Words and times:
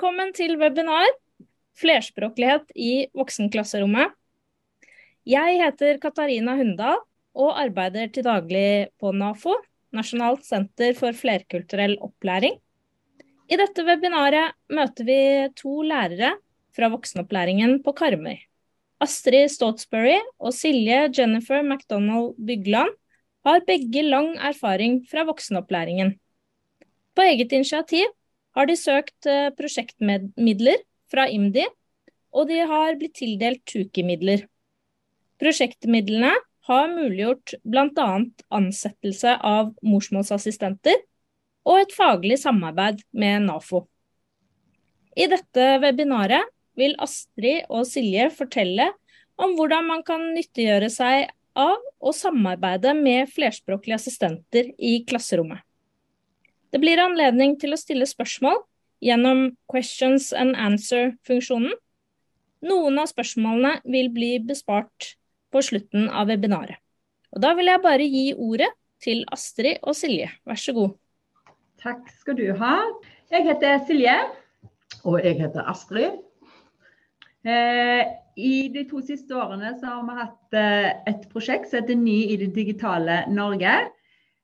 Velkommen 0.00 0.30
til 0.32 0.54
webinar 0.56 1.10
'Flerspråklighet 1.76 2.70
i 2.72 3.10
voksenklasserommet'. 3.12 4.14
Jeg 5.28 5.58
heter 5.60 5.98
Katarina 6.00 6.54
Hundal 6.56 7.02
og 7.36 7.50
arbeider 7.60 8.08
til 8.08 8.24
daglig 8.24 8.88
på 8.96 9.10
NAFO, 9.12 9.52
Nasjonalt 9.92 10.46
senter 10.48 10.96
for 10.96 11.12
flerkulturell 11.12 11.98
opplæring. 12.00 12.56
I 13.52 13.58
dette 13.60 13.84
webinaret 13.84 14.56
møter 14.72 15.04
vi 15.04 15.18
to 15.60 15.82
lærere 15.84 16.30
fra 16.72 16.88
voksenopplæringen 16.88 17.82
på 17.84 17.92
Karmøy. 17.92 18.38
Astrid 19.04 19.52
Stotesbury 19.52 20.16
og 20.38 20.56
Silje 20.56 21.10
Jennifer 21.12 21.60
MacDonald 21.60 22.40
Bygland 22.40 22.96
har 23.44 23.68
begge 23.68 24.06
lang 24.08 24.32
erfaring 24.38 25.04
fra 25.12 25.26
voksenopplæringen. 25.28 26.16
På 27.12 27.28
eget 27.28 27.52
initiativ 27.52 28.08
har 28.56 28.68
de 28.70 28.76
søkt 28.78 29.28
eh, 29.30 29.50
prosjektmidler 29.56 30.82
fra 31.10 31.26
IMDi, 31.30 31.66
og 32.30 32.48
de 32.50 32.60
har 32.66 32.96
blitt 32.98 33.16
tildelt 33.18 33.62
TUKI-midler. 33.68 34.46
Prosjektmidlene 35.40 36.32
har 36.68 36.90
muliggjort 36.92 37.56
bl.a. 37.64 38.10
ansettelse 38.54 39.34
av 39.46 39.72
morsmålsassistenter 39.82 41.00
og 41.66 41.80
et 41.80 41.94
faglig 41.96 42.38
samarbeid 42.42 43.02
med 43.16 43.46
NAFO. 43.48 43.84
I 45.18 45.26
dette 45.30 45.66
webinaret 45.82 46.46
vil 46.78 46.94
Astrid 47.02 47.66
og 47.68 47.88
Silje 47.88 48.28
fortelle 48.32 48.90
om 49.40 49.56
hvordan 49.56 49.88
man 49.88 50.04
kan 50.06 50.22
nyttiggjøre 50.36 50.90
seg 50.92 51.30
av 51.58 51.80
å 51.98 52.12
samarbeide 52.14 52.94
med 52.96 53.30
flerspråklige 53.32 53.98
assistenter 53.98 54.70
i 54.78 55.00
klasserommet. 55.08 55.64
Det 56.70 56.78
blir 56.78 57.02
anledning 57.02 57.56
til 57.58 57.74
å 57.74 57.78
stille 57.80 58.06
spørsmål 58.06 58.60
gjennom 59.02 59.48
questions 59.70 60.30
and 60.36 60.54
answer-funksjonen. 60.54 61.72
Noen 62.66 63.00
av 63.00 63.08
spørsmålene 63.10 63.80
vil 63.88 64.10
bli 64.12 64.34
bespart 64.44 65.14
på 65.50 65.62
slutten 65.64 66.08
av 66.12 66.28
webinaret. 66.30 66.78
Og 67.34 67.42
Da 67.42 67.54
vil 67.54 67.70
jeg 67.70 67.82
bare 67.82 68.06
gi 68.06 68.26
ordet 68.34 68.70
til 69.02 69.24
Astrid 69.32 69.80
og 69.82 69.96
Silje. 69.96 70.28
Vær 70.46 70.58
så 70.60 70.74
god. 70.76 70.96
Takk 71.80 72.10
skal 72.20 72.36
du 72.36 72.50
ha. 72.60 72.74
Jeg 73.32 73.46
heter 73.46 73.78
Silje. 73.88 74.16
Og 75.08 75.22
jeg 75.24 75.38
heter 75.40 75.64
Astrid. 75.70 76.18
Eh, 77.46 78.02
I 78.36 78.68
de 78.74 78.84
to 78.90 79.00
siste 79.00 79.32
årene 79.32 79.72
har 79.80 80.02
vi 80.04 80.16
hatt 80.18 80.58
eh, 80.60 80.90
et 81.08 81.24
prosjekt 81.32 81.70
som 81.70 81.80
heter 81.80 81.96
Ny 81.96 82.18
i 82.34 82.36
det 82.42 82.50
digitale 82.54 83.22
Norge. 83.32 83.78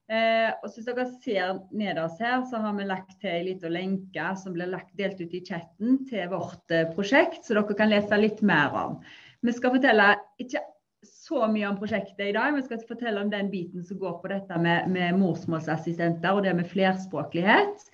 Eh, 0.07 0.53
og 0.63 0.71
Hvis 0.71 0.87
dere 0.87 1.05
ser 1.25 1.57
nederst 1.75 2.21
her, 2.23 2.45
så 2.47 2.61
har 2.63 2.77
vi 2.77 2.87
lagt 2.87 3.17
til 3.19 3.33
en 3.33 3.47
liten 3.49 3.75
lenke 3.75 4.29
som 4.39 4.55
blir 4.55 4.71
lagt, 4.71 4.93
delt 4.99 5.19
ut 5.19 5.35
i 5.35 5.43
chatten 5.43 6.05
til 6.07 6.29
vårt 6.31 6.71
eh, 6.71 6.87
prosjekt, 6.95 7.43
så 7.43 7.57
dere 7.57 7.75
kan 7.79 7.91
lese 7.91 8.19
litt 8.21 8.43
mer 8.47 8.75
om. 8.79 9.01
Vi 9.43 9.55
skal 9.55 9.75
fortelle 9.75 10.13
ikke 10.43 10.63
så 11.07 11.49
mye 11.51 11.67
om 11.67 11.79
prosjektet 11.79 12.23
i 12.29 12.35
dag, 12.37 12.55
vi 12.55 12.63
skal 12.63 12.85
fortelle 12.87 13.25
om 13.25 13.33
den 13.33 13.51
biten 13.51 13.83
som 13.87 13.99
går 13.99 14.21
på 14.23 14.31
dette 14.31 14.59
med, 14.63 14.87
med 14.95 15.19
morsmålsassistenter 15.19 16.39
og 16.39 16.47
det 16.47 16.55
med 16.55 16.71
flerspråklighet. 16.71 17.89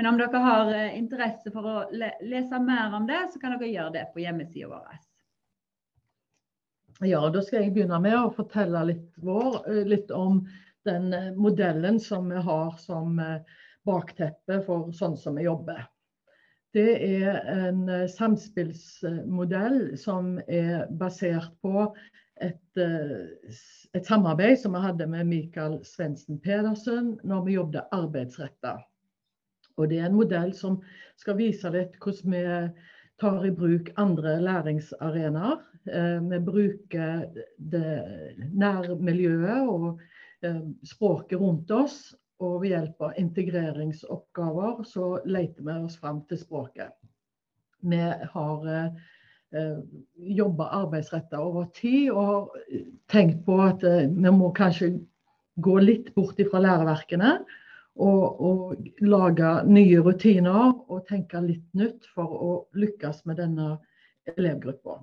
Men 0.00 0.08
om 0.08 0.20
dere 0.20 0.40
har 0.40 0.72
eh, 0.72 0.96
interesse 0.96 1.52
for 1.52 1.68
å 1.68 1.76
le 1.92 2.14
lese 2.24 2.62
mer 2.64 2.96
om 2.96 3.04
det, 3.08 3.26
så 3.34 3.42
kan 3.42 3.58
dere 3.58 3.68
gjøre 3.68 3.92
det 3.98 4.06
på 4.14 4.24
hjemmesida 4.24 4.70
vår. 4.72 4.96
Ja, 7.06 7.20
da 7.30 7.42
skal 7.44 7.62
jeg 7.62 7.76
begynne 7.76 8.00
med 8.02 8.16
å 8.18 8.32
fortelle 8.34 8.86
litt, 8.88 9.10
vår, 9.22 9.60
eh, 9.68 9.84
litt 9.86 10.08
om 10.14 10.40
den 10.88 11.12
eh, 11.12 11.32
modellen 11.36 12.00
som 12.00 12.28
vi 12.30 12.36
har 12.36 12.74
som 12.80 13.18
eh, 13.18 13.40
bakteppe 13.86 14.60
for 14.66 14.90
sånn 14.96 15.16
som 15.16 15.38
vi 15.38 15.46
jobber. 15.46 15.86
Det 16.76 16.90
er 17.04 17.40
en 17.52 17.86
eh, 17.88 18.06
samspillsmodell 18.12 19.96
som 20.00 20.36
er 20.46 20.88
basert 21.00 21.54
på 21.64 21.88
et, 22.38 22.78
et 22.78 24.06
samarbeid 24.06 24.60
som 24.60 24.76
vi 24.76 24.82
hadde 24.84 25.08
med 25.10 25.26
Mikael 25.26 25.80
Svendsen 25.82 26.38
Pedersen 26.38 27.16
når 27.26 27.40
vi 27.48 27.56
jobbet 27.56 27.96
arbeidsretta. 27.96 28.76
Og 29.74 29.90
det 29.90 29.98
er 29.98 30.06
en 30.06 30.14
modell 30.20 30.52
som 30.54 30.76
skal 31.18 31.34
vise 31.40 31.72
litt 31.74 31.96
hvordan 31.98 32.36
vi 32.36 32.44
tar 33.18 33.42
i 33.42 33.50
bruk 33.50 33.90
andre 33.98 34.36
læringsarenaer. 34.38 35.58
Vi 36.30 36.38
bruker 36.46 37.26
det 37.58 37.90
nærmiljøet 38.54 39.66
og 39.66 39.98
språket 40.86 41.40
rundt 41.40 41.70
oss. 41.70 42.14
Og 42.38 42.60
ved 42.62 42.70
hjelp 42.70 43.00
av 43.02 43.16
integreringsoppgaver 43.18 44.84
så 44.86 45.16
leter 45.26 45.64
vi 45.66 45.74
oss 45.88 45.96
fram 45.98 46.20
til 46.30 46.38
språket. 46.38 46.92
Vi 47.82 47.98
har 48.32 48.68
eh, 48.70 49.80
jobba 50.38 50.68
arbeidsretta 50.84 51.40
over 51.42 51.66
tid 51.74 52.12
og 52.12 52.28
har 52.28 52.76
tenkt 53.10 53.42
på 53.46 53.58
at 53.64 53.82
eh, 53.86 54.06
vi 54.06 54.34
må 54.34 54.52
kanskje 54.54 54.92
gå 55.58 55.74
litt 55.82 56.12
bort 56.14 56.38
fra 56.50 56.62
læreverkene. 56.62 57.38
Og, 57.98 58.40
og, 58.46 58.88
lage 59.02 59.48
nye 59.66 59.98
rutiner 60.06 60.68
og 60.86 61.08
tenke 61.08 61.40
litt 61.42 61.66
nytt 61.74 62.06
for 62.14 62.30
å 62.30 62.50
lykkes 62.78 63.24
med 63.26 63.40
denne 63.42 63.72
elevgruppa. 64.36 65.00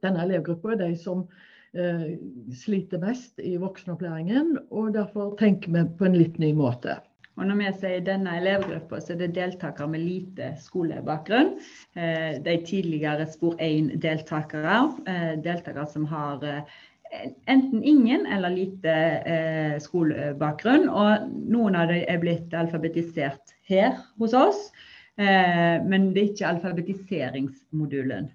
Denne 0.00 0.24
elevgruppa 0.24 0.72
er 0.72 0.80
de 0.86 0.94
som 0.96 1.26
Eh, 1.28 1.59
sliter 1.70 2.98
mest 2.98 3.38
i 3.38 3.52
voksenopplæringen, 3.62 4.56
og 4.74 4.90
derfor 4.96 5.36
tenker 5.38 5.70
vi 5.76 5.84
på 5.98 6.08
en 6.08 6.18
litt 6.18 6.40
ny 6.42 6.50
måte. 6.58 6.96
Og 7.40 7.46
når 7.48 7.56
vi 7.56 7.68
sier 7.80 8.02
denne 8.04 8.34
elevgruppa, 8.36 8.98
så 9.00 9.14
er 9.14 9.20
det 9.22 9.34
deltakere 9.38 9.88
med 9.88 10.02
lite 10.04 10.50
skolebakgrunn. 10.60 11.54
Eh, 11.96 12.36
de 12.44 12.56
tidligere 12.68 13.24
spor 13.32 13.54
1-deltakere. 13.64 14.80
Eh, 15.08 15.30
deltakere 15.40 15.86
som 15.88 16.04
har 16.10 16.44
enten 17.50 17.80
ingen 17.82 18.26
eller 18.30 18.52
lite 18.54 18.92
skolebakgrunn. 19.82 20.84
Og 20.92 21.32
noen 21.50 21.78
av 21.80 21.88
dem 21.90 22.04
er 22.04 22.20
blitt 22.22 22.52
alfabetisert 22.54 23.56
her 23.66 23.96
hos 24.20 24.36
oss, 24.36 24.68
men 25.18 26.12
det 26.14 26.22
er 26.22 26.28
ikke 26.28 26.52
alfabetiseringsmodulen. 26.52 28.28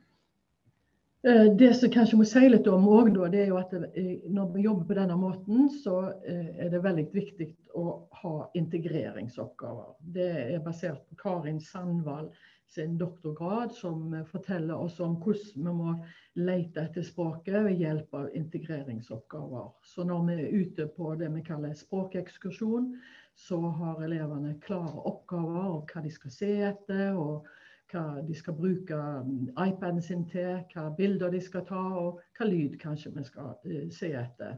Eh, 1.26 1.56
det 1.58 1.74
som 1.74 1.90
kanskje 1.90 2.18
må 2.20 2.26
si 2.30 2.42
litt 2.52 2.68
om 2.70 2.84
òg, 2.86 3.08
det 3.34 3.40
er 3.42 3.48
jo 3.50 3.56
at 3.58 3.72
eh, 3.74 4.10
når 4.30 4.52
vi 4.54 4.66
jobber 4.68 4.86
på 4.92 4.98
denne 5.00 5.16
måten, 5.18 5.72
så 5.74 6.12
eh, 6.22 6.52
er 6.62 6.70
det 6.70 6.84
veldig 6.84 7.06
viktig 7.16 7.48
å 7.82 7.86
ha 8.20 8.34
integreringsoppgaver. 8.54 9.96
Det 10.14 10.28
er 10.44 10.62
basert 10.62 11.02
på 11.10 11.18
Karin 11.24 11.58
Sandvall 11.58 12.30
sin 12.70 13.00
doktorgrad, 13.02 13.74
som 13.74 14.14
forteller 14.30 14.78
oss 14.78 15.00
om 15.02 15.18
hvordan 15.24 15.66
vi 15.66 15.76
må 15.80 15.98
lete 16.46 16.86
etter 16.86 17.10
språket 17.10 17.58
ved 17.72 17.82
hjelp 17.82 18.14
av 18.22 18.30
integreringsoppgaver. 18.38 19.72
Så 19.82 20.06
når 20.06 20.30
vi 20.30 20.40
er 20.44 20.56
ute 20.62 20.90
på 20.94 21.18
det 21.18 21.34
vi 21.34 21.46
kaller 21.48 21.74
språkekskursjon, 21.74 22.92
så 23.34 23.64
har 23.82 24.06
elevene 24.06 24.60
klare 24.62 25.08
oppgaver 25.10 25.72
om 25.74 25.86
hva 25.90 26.06
de 26.06 26.14
skal 26.14 26.38
se 26.38 26.58
etter. 26.70 27.18
og 27.18 27.50
hva 27.92 28.22
de 28.26 28.36
skal 28.36 28.56
bruke 28.58 28.96
um, 28.98 29.50
iPaden 29.62 30.02
sin 30.02 30.26
til, 30.30 30.62
hva 30.74 30.90
bilder 30.98 31.34
de 31.34 31.42
skal 31.42 31.66
ta, 31.68 31.82
og 32.02 32.22
hva 32.38 32.48
lyd 32.50 32.78
kanskje 32.82 33.14
vi 33.16 33.26
skal 33.28 33.54
uh, 33.54 33.84
se 33.94 34.12
etter. 34.18 34.58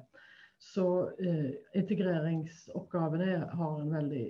Så 0.60 0.86
uh, 1.10 1.50
integreringsoppgavene 1.78 3.42
har 3.60 3.82
en 3.82 3.92
veldig 3.94 4.30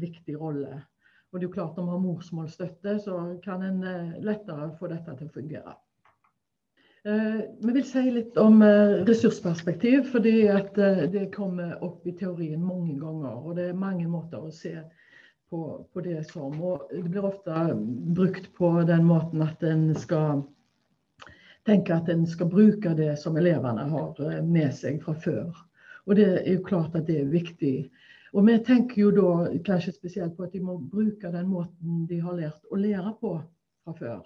viktig 0.00 0.38
rolle. 0.40 0.80
Og 1.28 1.40
det 1.40 1.44
er 1.44 1.48
jo 1.48 1.56
klart 1.58 1.76
Når 1.76 1.84
vi 1.84 1.90
har 1.90 2.06
morsmålsstøtte, 2.06 2.96
så 3.04 3.18
kan 3.44 3.62
en 3.62 3.84
uh, 3.84 4.16
lettere 4.24 4.72
få 4.78 4.90
dette 4.94 5.18
til 5.18 5.30
å 5.30 5.36
fungere. 5.40 5.78
Vi 7.08 7.72
vil 7.72 7.84
si 7.86 8.00
litt 8.10 8.34
om 8.36 8.58
ressursperspektiv, 9.06 10.10
fordi 10.12 10.32
det 11.14 11.22
kommer 11.32 11.78
opp 11.86 12.04
i 12.04 12.12
teorien 12.18 12.60
mange 12.60 12.98
ganger. 13.00 13.38
Og 13.38 13.54
det 13.56 13.68
er 13.70 13.78
mange 13.78 14.04
måter 14.10 14.42
å 14.44 14.50
se 14.52 14.74
på, 15.50 16.02
det 16.04 16.22
som. 16.30 16.54
Og 16.60 16.88
det 16.92 17.08
blir 17.08 17.24
ofte 17.24 17.72
brukt 18.16 18.50
på 18.56 18.72
den 18.88 19.04
måten 19.08 19.42
at 19.42 19.62
en 19.62 19.90
skal 19.98 20.44
tenke 21.68 21.94
at 21.94 22.08
en 22.08 22.26
skal 22.26 22.50
bruke 22.50 22.94
det 22.96 23.14
som 23.20 23.36
elevene 23.36 23.88
har 23.90 24.22
eh, 24.24 24.42
med 24.44 24.72
seg 24.76 25.02
fra 25.04 25.16
før. 25.24 25.50
Og 26.08 26.16
det 26.16 26.28
er 26.38 26.52
jo 26.54 26.64
klart 26.64 26.96
at 26.96 27.08
det 27.08 27.20
er 27.20 27.32
viktig. 27.32 27.76
Og 28.32 28.46
vi 28.46 28.56
tenker 28.64 29.02
jo 29.02 29.10
da 29.16 29.30
kanskje 29.64 29.96
spesielt 29.96 30.36
på 30.36 30.46
at 30.46 30.54
de 30.56 30.62
må 30.64 30.78
bruke 30.80 31.32
den 31.32 31.48
måten 31.48 32.04
de 32.08 32.20
har 32.24 32.36
lært 32.36 32.72
å 32.72 32.80
lære 32.80 33.14
på 33.20 33.38
fra 33.84 33.96
før. 33.96 34.24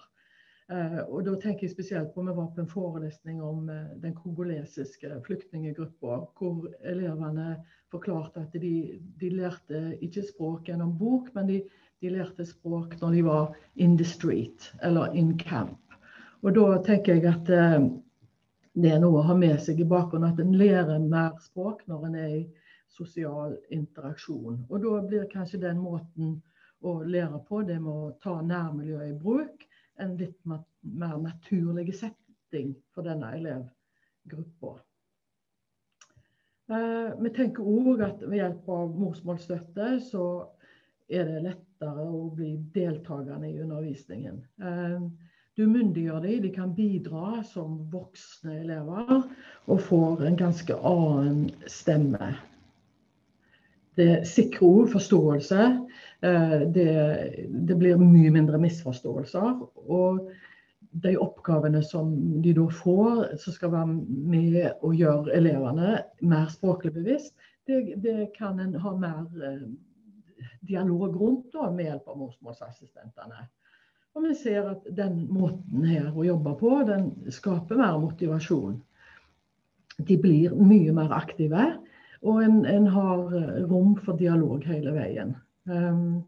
Eh, 0.71 0.99
og 1.09 1.25
da 1.27 1.35
tenker 1.41 1.67
jeg 1.67 1.75
spesielt 1.75 2.13
på 2.15 2.23
Vi 2.23 2.35
var 2.37 2.51
på 2.55 2.63
en 2.63 2.71
forelesning 2.71 3.43
om 3.43 3.69
eh, 3.71 3.95
den 4.03 4.15
kongolesiske 4.15 5.11
flyktninggruppa, 5.27 6.19
hvor 6.39 6.69
elevene 6.87 7.57
forklarte 7.91 8.45
at 8.47 8.55
de, 8.55 9.01
de, 9.21 9.31
lærte 9.31 9.83
ikke 10.01 10.23
språk 10.29 10.69
gjennom 10.71 10.95
bok, 10.99 11.33
men 11.35 11.51
de, 11.51 11.59
de, 12.01 12.13
lærte 12.15 12.47
språk 12.47 12.95
når 13.01 13.19
de 13.19 13.25
var 13.27 13.57
in 13.75 13.99
the 13.99 14.07
street 14.07 14.71
eller 14.83 15.13
in 15.19 15.37
camp. 15.39 15.79
Og 16.43 16.55
da 16.55 16.79
tenker 16.87 17.19
jeg 17.19 17.27
at 17.33 17.51
eh, 17.51 17.83
det 18.73 18.95
er 18.95 19.03
noe 19.03 19.21
å 19.21 19.27
ha 19.29 19.37
med 19.37 19.59
seg 19.61 19.83
i 19.83 19.89
bakgrunnen, 19.89 20.31
at 20.31 20.41
en 20.41 20.55
lærer 20.57 21.03
mer 21.03 21.35
språk 21.43 21.83
når 21.91 22.07
en 22.07 22.17
er 22.23 22.37
i 22.39 22.47
sosial 22.93 23.59
interaksjon. 23.73 24.63
Og 24.71 24.81
da 24.85 25.03
blir 25.05 25.29
kanskje 25.33 25.61
den 25.61 25.83
måten 25.83 26.39
å 26.83 27.01
lære 27.03 27.43
på, 27.49 27.63
det 27.67 27.79
med 27.81 27.93
å 27.93 28.15
ta 28.23 28.39
nærmiljøet 28.41 29.11
i 29.11 29.19
bruk. 29.19 29.67
En 30.03 30.17
litt 30.19 30.39
mer 30.47 31.19
naturlig 31.23 31.93
setting 31.95 32.73
for 32.95 33.07
denne 33.07 33.31
elevgruppa. 33.39 34.77
Eh, 36.73 37.11
vi 37.23 37.31
tenker 37.37 37.67
òg 37.67 38.03
at 38.07 38.23
ved 38.25 38.39
hjelp 38.39 38.69
av 38.73 38.95
morsmålsstøtte 38.99 39.97
så 40.07 40.27
er 41.13 41.29
det 41.29 41.43
lettere 41.45 42.07
å 42.07 42.29
bli 42.35 42.55
deltakende 42.75 43.51
i 43.51 43.61
undervisningen. 43.63 44.41
Eh, 44.63 45.03
du 45.59 45.67
myndiggjør 45.69 46.23
dem, 46.25 46.39
de 46.47 46.53
kan 46.55 46.73
bidra 46.75 47.43
som 47.45 47.83
voksne 47.93 48.63
elever 48.63 49.19
og 49.67 49.83
får 49.89 50.25
en 50.27 50.39
ganske 50.41 50.79
annen 50.89 51.51
stemme. 51.69 52.33
Det 53.99 54.23
sikrer 54.29 54.69
òg 54.69 54.93
forståelse. 54.95 55.67
Eh, 56.25 56.59
det, 56.75 56.89
det, 57.49 57.77
blir 57.77 58.01
mye 58.01 58.33
mindre 58.33 58.61
misforståelser. 58.63 59.63
Og 59.93 60.23
de 61.05 61.15
oppgavene 61.21 61.83
som 61.85 62.13
de 62.45 62.55
da 62.57 62.67
får, 62.73 63.37
som 63.43 63.57
skal 63.57 63.73
være 63.73 63.95
med 64.33 64.85
og 64.85 64.97
gjøre 64.97 65.37
elevene 65.37 66.03
mer 66.21 66.51
språklig 66.53 66.95
bevisst, 66.97 67.35
det, 67.69 67.97
det 68.03 68.33
kan 68.37 68.61
en 68.61 68.75
ha 68.81 68.95
mer 68.99 69.27
eh, 69.45 69.67
dialog 70.69 71.17
rundt 71.21 71.53
da, 71.55 71.71
med 71.71 71.91
hjelp 71.91 72.09
av 72.09 72.23
morsmålsassistentene. 72.23 73.47
Og 74.13 74.27
vi 74.27 74.35
ser 74.37 74.67
at 74.75 74.89
den 74.93 75.23
måten 75.33 75.87
her 75.89 76.11
å 76.13 76.27
jobbe 76.27 76.53
på, 76.61 76.73
den 76.89 77.13
skaper 77.33 77.81
mer 77.81 77.97
motivasjon. 78.03 78.77
De 80.03 80.19
blir 80.21 80.53
mye 80.57 80.93
mer 80.97 81.15
aktive, 81.17 81.71
og 82.23 82.43
en, 82.45 82.61
en 82.67 82.87
har 82.87 83.23
rom 83.71 83.97
for 83.99 84.19
dialog 84.19 84.63
hele 84.67 84.95
veien. 84.95 85.35
Um, 85.67 86.23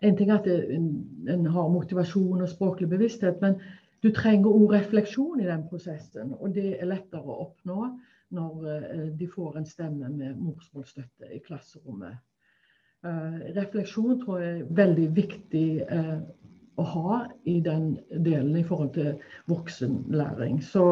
en 0.00 0.16
ting 0.16 0.30
er 0.30 0.40
at 0.40 0.48
en, 0.48 0.88
en, 1.28 1.46
har 1.46 1.68
motivasjon 1.68 2.40
og 2.40 2.48
språklig 2.48 2.88
bevissthet, 2.90 3.40
men 3.42 3.58
du 4.02 4.10
trenger 4.16 4.50
òg 4.50 4.74
refleksjon 4.74 5.42
i 5.42 5.48
den 5.48 5.66
prosessen. 5.68 6.32
Og 6.40 6.54
det 6.56 6.72
er 6.78 6.88
lettere 6.88 7.26
å 7.26 7.42
oppnå 7.46 7.92
når 8.34 8.66
uh, 8.66 9.06
de 9.18 9.28
får 9.30 9.60
en 9.60 9.68
stemme 9.68 10.10
med 10.14 10.40
morsmålsstøtte 10.40 11.30
i 11.34 11.42
klasserommet. 11.44 12.18
Uh, 13.06 13.38
refleksjon 13.56 14.18
tror 14.24 14.42
jeg 14.42 14.60
er 14.60 14.72
veldig 14.76 15.06
viktig 15.16 15.68
eh, 15.86 16.18
å 16.80 16.86
ha 16.92 17.18
i 17.48 17.58
den 17.64 17.92
delen 18.24 18.56
i 18.58 18.64
forhold 18.66 18.92
til 18.96 19.10
voksenlæring. 19.50 20.60
Så 20.64 20.84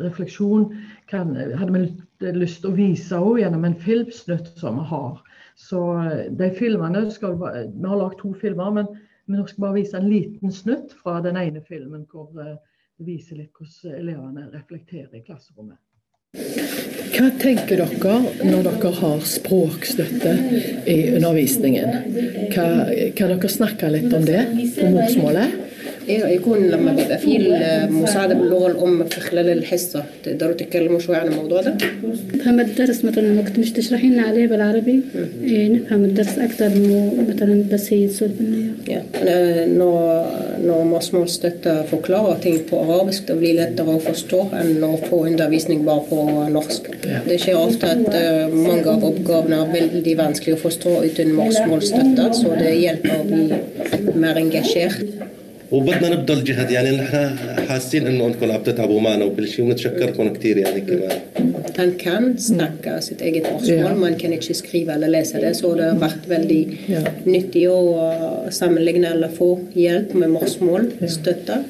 refleksjon 0.00 0.68
kan, 1.10 1.34
hadde 1.36 1.72
vi 1.72 2.32
lyst 2.36 2.62
til 2.62 2.72
å 2.72 2.76
vise 2.78 3.20
også 3.20 3.42
gjennom 3.42 3.66
en 3.68 3.78
filmsnutt 3.86 4.52
som 4.60 4.80
vi 4.80 4.86
har. 4.92 5.20
Så 5.56 5.82
eh, 6.02 6.22
de 6.36 6.50
filmene 6.58 7.06
skal, 7.10 7.38
Vi 7.40 7.88
har 7.88 8.00
lagd 8.00 8.20
to 8.20 8.32
filmer, 8.40 8.72
men 8.72 8.88
vi 9.26 9.48
skal 9.48 9.68
bare 9.68 9.78
vise 9.80 9.98
en 9.98 10.08
liten 10.10 10.52
snutt 10.52 10.96
fra 11.02 11.20
den 11.24 11.36
ene 11.40 11.64
filmen 11.64 12.06
hvor 12.12 12.30
det 12.36 12.56
viser 13.06 13.40
litt 13.40 13.52
hvordan 13.56 14.00
elevene 14.00 14.48
reflekterer 14.52 15.18
i 15.18 15.24
klasserommet. 15.26 15.80
Hva 17.12 17.28
tenker 17.40 17.82
dere 17.82 18.16
når 18.46 18.66
dere 18.66 18.92
har 19.00 19.22
språkstøtte 19.28 20.34
i 20.90 20.98
undervisningen? 21.16 22.50
Kan 22.54 23.30
dere 23.32 23.52
snakke 23.52 23.92
litt 23.92 24.12
om 24.16 24.26
det 24.26 24.42
på 24.78 24.90
morsmålet? 24.94 25.65
إيه 26.08 26.22
رايكم 26.22 26.54
لما 26.54 26.92
بيبقى 26.92 27.18
في 27.18 27.36
المساعدة 27.36 28.34
باللغة 28.34 28.66
الأم 28.70 29.04
في 29.04 29.20
خلال 29.20 29.48
الحصة 29.48 30.04
تقدروا 30.24 30.52
تتكلموا 30.52 30.98
شوية 30.98 31.16
عن 31.16 31.26
الموضوع 31.26 31.60
ده؟ 31.60 31.76
نفهم 32.34 32.60
الدرس 32.60 33.04
مثلا 33.04 33.22
لما 33.22 33.42
كنت 33.42 33.58
مش 33.58 33.72
تشرحي 33.72 34.08
لنا 34.08 34.22
عليه 34.22 34.46
بالعربي 34.46 35.00
إيه 35.44 35.68
نفهم 35.68 36.04
الدرس 36.04 36.38
أكثر 36.38 36.68
من 36.68 37.26
مثلا 37.34 37.64
بس 37.72 37.92
هي 37.92 38.06
تسولف 38.06 38.32
لنا 38.40 38.72
اياه. 38.88 39.66
نو 39.66 40.22
نو 40.66 40.84
مسمو 40.84 41.26
ستت 41.26 41.84
فوكلور 41.90 42.34
تينك 42.34 42.70
بو 42.70 42.80
ارابيسك 42.80 43.24
تبلي 43.28 43.52
لا 43.52 43.64
تبو 43.64 43.98
فوستو 43.98 44.42
ان 44.52 44.80
نو 44.80 44.96
فو 44.96 45.26
إن 45.26 45.36
دافيسنك 45.36 45.78
با 45.78 45.98
فو 45.98 46.48
نوخسك. 46.48 46.90
Det 47.28 47.38
skjer 47.40 47.56
ofte 47.66 47.86
at 47.94 48.08
uh, 48.08 48.54
mange 48.66 48.88
av 48.90 49.04
oppgavene 49.10 49.56
er 49.62 49.68
veldig 49.78 50.14
vanskelig 50.18 50.56
å 50.56 50.60
forstå 50.64 50.92
uten 51.08 51.32
morsmålsstøtte, 51.38 52.24
så 52.40 52.48
det 52.60 52.72
hjelper 52.82 53.14
å 53.20 53.24
bli. 53.30 53.46
وبدنا 55.70 56.08
نبذل 56.08 56.44
جهد 56.44 56.70
يعني 56.70 56.90
نحن 56.90 57.36
حاسين 57.68 58.06
إنه 58.06 58.26
انكم 58.26 58.52
عم 58.52 58.62
تتعبوا 58.62 59.00
معنا 59.00 59.24
وكل 59.24 59.48
شيء 59.48 59.64
ونتشكركم 59.64 60.32
كثير 60.32 60.56
يعني 60.56 60.80
كمان. 60.80 61.18
Han 61.77 61.91
kan 61.99 62.37
snakke 62.37 62.97
sitt 63.01 63.21
eget 63.21 63.47
morsmål, 63.51 63.95
men 64.03 64.17
kan 64.21 64.33
ikke 64.35 64.53
skrive 64.57 64.93
eller 64.97 65.11
lese 65.15 65.41
det. 65.41 65.55
Så 65.57 65.73
det 65.79 65.87
har 65.89 65.99
vært 66.01 66.27
veldig 66.29 66.61
nyttig 67.25 67.65
å 67.71 67.79
sammenligne 68.53 69.13
eller 69.15 69.33
få 69.33 69.53
hjelp 69.75 70.13
med 70.13 70.35
morsmål, 70.37 70.91
støtte. 71.07 71.61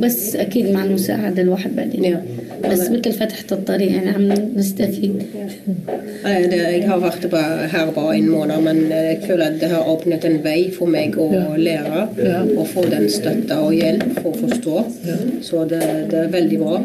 بس 0.00 0.36
اكيد 0.36 0.70
مع 0.70 0.84
المساعده 0.84 1.42
الواحد 1.42 1.76
بعدين 1.76 2.16
بس 2.70 2.90
مثل 2.90 3.12
فتحت 3.12 3.52
الطريق 3.52 3.92
يعني 3.92 4.10
عم 4.10 4.32
نستفيد 4.56 5.22
Jeg 6.24 6.88
har 6.88 6.98
vært 7.02 7.24
her 7.72 7.90
bare 7.94 8.16
en 8.16 8.28
måned, 8.30 8.60
men 8.62 8.78
jeg 8.90 9.18
føler 9.26 9.44
at 9.46 9.56
det 9.60 9.68
har 9.72 9.88
åpnet 9.94 10.24
en 10.24 10.38
vei 10.44 10.70
for 10.76 10.86
meg 10.86 11.16
å 11.18 11.26
lære 11.58 12.04
og 12.58 12.66
få 12.74 12.84
den 12.94 13.08
støtta 13.10 13.58
og 13.66 13.74
hjelp 13.74 14.20
for 14.20 14.30
å 14.30 14.40
forstå. 14.44 14.76
Så 15.42 15.64
det, 15.72 15.82
det 16.10 16.18
er 16.24 16.30
veldig 16.38 16.58
bra. 16.62 16.76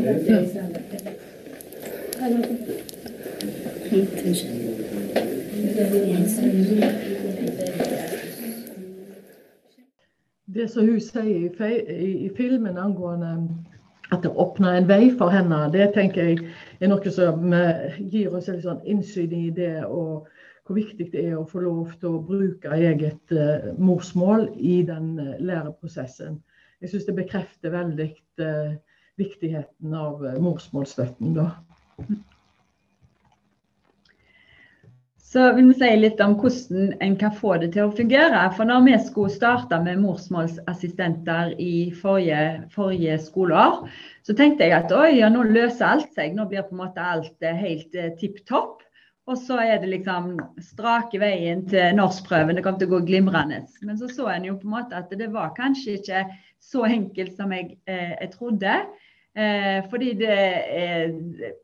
det 10.52 10.70
som 10.70 10.86
hun 10.86 11.00
sier 11.00 11.62
i, 11.90 12.30
filmen 12.36 12.78
angående 12.78 13.32
at 14.12 14.22
det 14.22 14.30
åpner 14.30 14.76
en 14.76 14.88
vei 14.88 15.10
for 15.18 15.32
henne, 15.32 15.64
det 15.72 15.94
tenker 15.96 16.30
jeg 16.30 16.38
er 16.80 16.92
noe 16.92 17.10
som 17.10 17.54
gir 18.12 18.34
oss 18.36 18.50
litt 18.52 18.66
sånn 18.68 18.82
innsyn 18.84 19.32
i 19.32 19.50
det. 19.56 19.84
og 19.86 20.28
hvor 20.66 20.78
viktig 20.78 21.08
det 21.12 21.24
er 21.26 21.36
å 21.38 21.48
få 21.48 21.62
lov 21.64 21.90
til 22.00 22.16
å 22.16 22.22
bruke 22.26 22.70
eget 22.76 23.34
uh, 23.34 23.72
morsmål 23.82 24.46
i 24.56 24.78
den 24.86 25.16
uh, 25.18 25.34
læreprosessen. 25.42 26.38
Jeg 26.82 26.92
syns 26.92 27.08
det 27.08 27.16
bekrefter 27.18 27.74
veldig 27.74 28.08
uh, 28.42 28.70
viktigheten 29.20 29.94
av 29.98 30.22
morsmålsstøtten. 30.42 31.34
da. 31.36 31.50
Så 35.32 35.46
vil 35.56 35.70
vi 35.70 35.74
si 35.80 35.88
litt 35.96 36.18
om 36.20 36.34
hvordan 36.36 36.90
en 37.00 37.14
kan 37.16 37.32
få 37.32 37.54
det 37.62 37.70
til 37.72 37.86
å 37.86 37.94
fungere. 37.96 38.42
For 38.52 38.68
når 38.68 38.82
vi 38.84 38.96
skulle 39.00 39.32
starte 39.32 39.78
med 39.80 40.02
morsmålsassistenter 40.02 41.54
i 41.56 41.88
forrige, 41.96 42.66
forrige 42.74 43.16
skoleår, 43.24 43.78
så 44.28 44.36
tenkte 44.36 44.68
jeg 44.68 44.76
at 44.76 44.92
oi, 44.92 45.14
ja, 45.22 45.30
nå 45.32 45.46
løser 45.48 45.86
alt 45.88 46.12
seg. 46.12 46.36
Nå 46.36 46.44
blir 46.50 46.66
på 46.66 46.76
en 46.76 46.82
måte 46.82 47.06
alt 47.14 47.48
eh, 47.48 47.56
helt 47.56 47.96
eh, 47.96 48.12
tipp 48.20 48.42
topp. 48.50 48.84
Og 49.30 49.38
så 49.40 49.56
er 49.62 49.78
det 49.80 49.88
liksom 49.94 50.34
strake 50.60 51.20
veien 51.22 51.64
til 51.70 51.96
norskprøven. 51.96 52.58
Det 52.58 52.66
kom 52.66 52.76
til 52.76 52.90
å 52.90 52.98
gå 52.98 53.04
glimrende. 53.08 53.62
Men 53.86 53.96
så 53.96 54.10
så 54.12 54.28
en 54.34 54.50
jo 54.50 54.58
på 54.60 54.68
en 54.68 54.74
måte 54.74 55.00
at 55.00 55.16
det 55.16 55.30
var 55.32 55.54
kanskje 55.56 55.96
ikke 56.02 56.26
så 56.60 56.84
enkelt 56.90 57.38
som 57.38 57.56
jeg, 57.56 57.78
eh, 57.88 58.18
jeg 58.18 58.34
trodde. 58.36 58.76
Eh, 59.32 59.80
fordi 59.88 60.12
det 60.20 60.28
er 60.28 61.12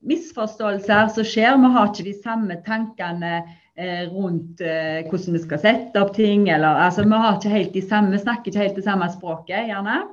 misforståelser 0.09 1.11
som 1.13 1.27
skjer. 1.27 1.57
Vi 1.61 1.73
har 1.75 1.91
ikke 1.91 2.07
de 2.07 2.15
samme 2.17 2.57
tankene 2.65 3.33
eh, 3.77 4.07
rundt 4.09 4.63
eh, 4.65 5.05
hvordan 5.05 5.37
vi 5.37 5.43
skal 5.43 5.61
sette 5.61 6.01
opp 6.01 6.15
ting. 6.17 6.49
Eller, 6.49 6.81
altså, 6.87 7.05
vi, 7.05 7.13
har 7.13 7.37
ikke 7.37 7.53
helt 7.53 7.75
de 7.77 7.85
samme, 7.85 8.15
vi 8.15 8.23
snakker 8.23 8.49
ikke 8.49 8.65
helt 8.65 8.81
det 8.81 8.87
samme 8.89 9.11
språket, 9.13 9.69
gjerne. 9.73 10.05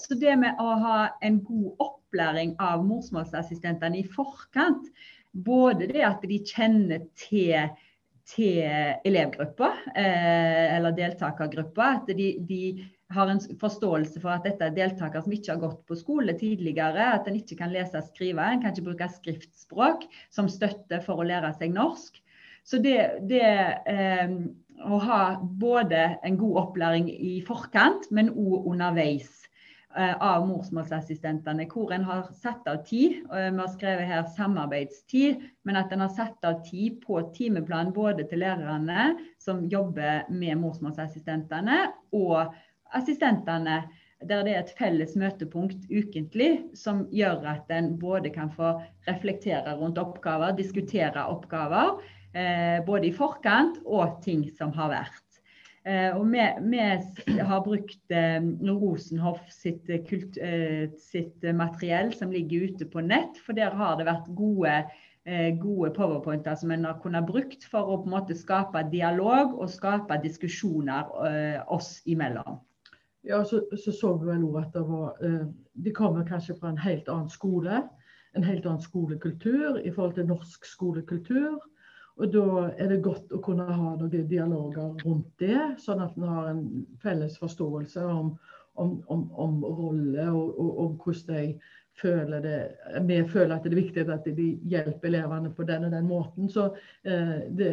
Så 0.00 0.16
det 0.16 0.38
med 0.40 0.60
å 0.62 0.76
ha 0.80 0.98
en 1.26 1.34
god 1.44 1.82
opplæring 1.82 2.54
av 2.62 2.84
morsmålsassistentene 2.86 3.98
i 3.98 4.04
forkant, 4.08 4.86
både 5.44 5.90
det 5.90 6.04
at 6.06 6.22
de 6.24 6.38
kjenner 6.48 7.02
til 7.18 7.74
til 8.24 8.62
elevgruppa 9.04 9.68
eller 9.92 10.94
deltakergruppa. 10.96 11.90
At 11.98 12.08
de, 12.16 12.30
de 12.48 12.62
har 13.12 13.30
en 13.30 13.40
forståelse 13.60 14.20
for 14.22 14.32
at 14.32 14.46
dette 14.46 14.64
er 14.64 14.76
deltakere 14.76 15.22
som 15.24 15.34
ikke 15.34 15.52
har 15.52 15.62
gått 15.62 15.80
på 15.88 15.96
skole 15.98 16.34
tidligere, 16.38 17.10
at 17.18 17.28
en 17.28 17.38
ikke 17.38 17.58
kan 17.60 17.72
lese 17.74 18.00
og 18.00 18.08
skrive, 18.08 18.42
en 18.42 18.62
kan 18.62 18.72
ikke 18.72 18.88
bruke 18.88 19.10
skriftspråk 19.18 20.06
som 20.34 20.50
støtte 20.50 21.02
for 21.04 21.20
å 21.20 21.28
lære 21.28 21.52
seg 21.58 21.74
norsk. 21.76 22.20
Så 22.64 22.80
det, 22.80 22.96
det 23.28 23.44
eh, 23.44 24.30
å 24.84 25.00
ha 25.04 25.22
både 25.40 26.14
en 26.24 26.38
god 26.40 26.60
opplæring 26.64 27.10
i 27.12 27.40
forkant, 27.44 28.08
men 28.10 28.32
òg 28.32 28.70
underveis 28.72 29.28
eh, 29.92 30.14
av 30.16 30.46
morsmålsassistentene, 30.48 31.68
hvor 31.68 31.92
en 31.92 32.06
har 32.08 32.30
satt 32.40 32.64
av 32.72 32.80
tid. 32.88 33.20
Vi 33.28 33.60
har 33.60 33.72
skrevet 33.76 34.08
her 34.08 34.24
samarbeidstid, 34.36 35.44
men 35.68 35.80
at 35.80 35.92
en 35.92 36.06
har 36.06 36.14
satt 36.16 36.48
av 36.48 36.62
tid 36.64 37.02
på 37.04 37.20
timeplan 37.36 37.92
både 37.92 38.24
til 38.30 38.42
lærerne 38.46 39.12
som 39.36 39.66
jobber 39.68 40.24
med 40.32 40.56
morsmålsassistentene, 40.64 41.84
og 42.16 42.54
assistentene, 42.94 43.82
der 44.28 44.44
det 44.46 44.54
er 44.54 44.62
et 44.62 44.72
felles 44.78 45.14
møtepunkt 45.18 45.88
ukentlig 45.90 46.50
som 46.78 47.04
gjør 47.14 47.44
at 47.54 47.70
en 47.74 47.94
både 48.00 48.32
kan 48.34 48.52
få 48.54 48.76
reflektere 49.08 49.76
rundt 49.80 50.00
oppgaver, 50.00 50.54
diskutere 50.56 51.26
oppgaver, 51.28 51.98
eh, 52.32 52.80
både 52.86 53.10
i 53.10 53.14
forkant 53.14 53.80
og 53.84 54.20
ting 54.24 54.46
som 54.56 54.72
har 54.76 54.92
vært. 54.94 55.20
Eh, 55.84 56.16
og 56.16 56.30
vi, 56.32 56.40
vi, 56.72 57.38
har 57.44 57.64
brukt 57.66 58.14
eh, 58.14 58.40
Rosenhoff 58.70 59.42
sitt, 59.52 59.90
kult, 60.08 60.38
sitt, 61.00 61.48
materiell 61.52 62.14
som 62.16 62.32
ligger 62.32 62.70
ute 62.70 62.88
på 62.88 63.04
nett, 63.04 63.40
for 63.44 63.56
der 63.56 63.76
har 63.76 63.98
det 64.00 64.08
vært 64.08 64.30
gode, 64.36 64.84
gode 65.56 65.88
powerpointer 65.96 66.56
som 66.60 66.72
en 66.74 66.82
har 66.84 66.98
kunnet 67.00 67.24
brukt 67.24 67.62
for 67.72 67.88
å 67.88 67.94
på 68.02 68.10
en 68.10 68.12
måte 68.12 68.34
skape 68.36 68.82
dialog 68.92 69.54
og 69.56 69.70
skape 69.72 70.18
diskusjoner 70.20 71.08
oss 71.72 71.94
imellom. 72.04 72.58
Ja, 73.24 73.42
så 73.44 73.62
så, 73.72 73.92
så 73.92 74.14
vi 74.20 74.28
vel 74.28 74.48
at 74.60 74.74
det 74.74 74.82
var 74.88 75.14
De 75.84 75.92
kommer 75.96 76.26
kanskje 76.28 76.56
fra 76.60 76.70
en 76.70 76.78
helt 76.78 77.08
annen 77.08 77.30
skole. 77.32 77.82
En 78.36 78.44
helt 78.44 78.66
annen 78.66 78.82
skolekultur 78.82 79.78
i 79.80 79.90
forhold 79.90 80.14
til 80.18 80.28
norsk 80.28 80.66
skolekultur. 80.66 81.62
Og 82.16 82.30
da 82.30 82.48
er 82.78 82.92
det 82.92 83.02
godt 83.02 83.32
å 83.34 83.40
kunne 83.42 83.66
ha 83.66 83.94
noen 83.98 84.26
dialoger 84.30 84.92
rundt 85.02 85.30
det, 85.42 85.58
sånn 85.82 86.02
at 86.04 86.14
en 86.18 86.28
har 86.30 86.50
en 86.52 86.60
felles 87.02 87.34
forståelse 87.42 88.04
om, 88.06 88.28
om, 88.78 88.92
om, 89.10 89.24
om 89.34 89.56
rolle 89.64 90.28
og, 90.30 90.52
og, 90.52 90.76
om 90.84 90.92
hvordan 91.02 91.40
de 91.40 91.72
føler 91.98 92.44
det. 92.44 92.60
Vi 93.08 93.18
føler 93.32 93.56
at 93.56 93.66
det 93.66 93.72
er 93.72 93.80
viktig 93.80 94.06
at 94.14 94.30
de 94.38 94.48
hjelper 94.70 95.10
elevene 95.10 95.50
på 95.54 95.66
den 95.66 95.88
og 95.88 95.94
den 95.94 96.06
måten. 96.10 96.50
Så 96.50 96.68
eh, 97.02 97.36
det, 97.50 97.72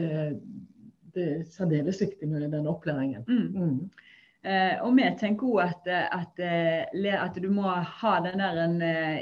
det, 1.14 1.28
er 1.28 1.46
særdeles 1.54 2.02
viktig 2.02 2.30
med 2.30 2.50
den 2.50 2.70
opplæringen. 2.70 3.26
Mm. 3.28 3.78
Eh, 4.42 4.80
og 4.82 4.96
vi 4.98 5.06
tenker 5.20 5.50
òg 5.52 5.60
at, 5.68 5.90
at, 6.18 6.40
eh, 6.42 7.14
at, 7.14 7.36
du 7.38 7.50
må 7.54 7.70
ha 7.70 8.14
den 8.26 8.42
der 8.42 8.62
en, 8.64 8.80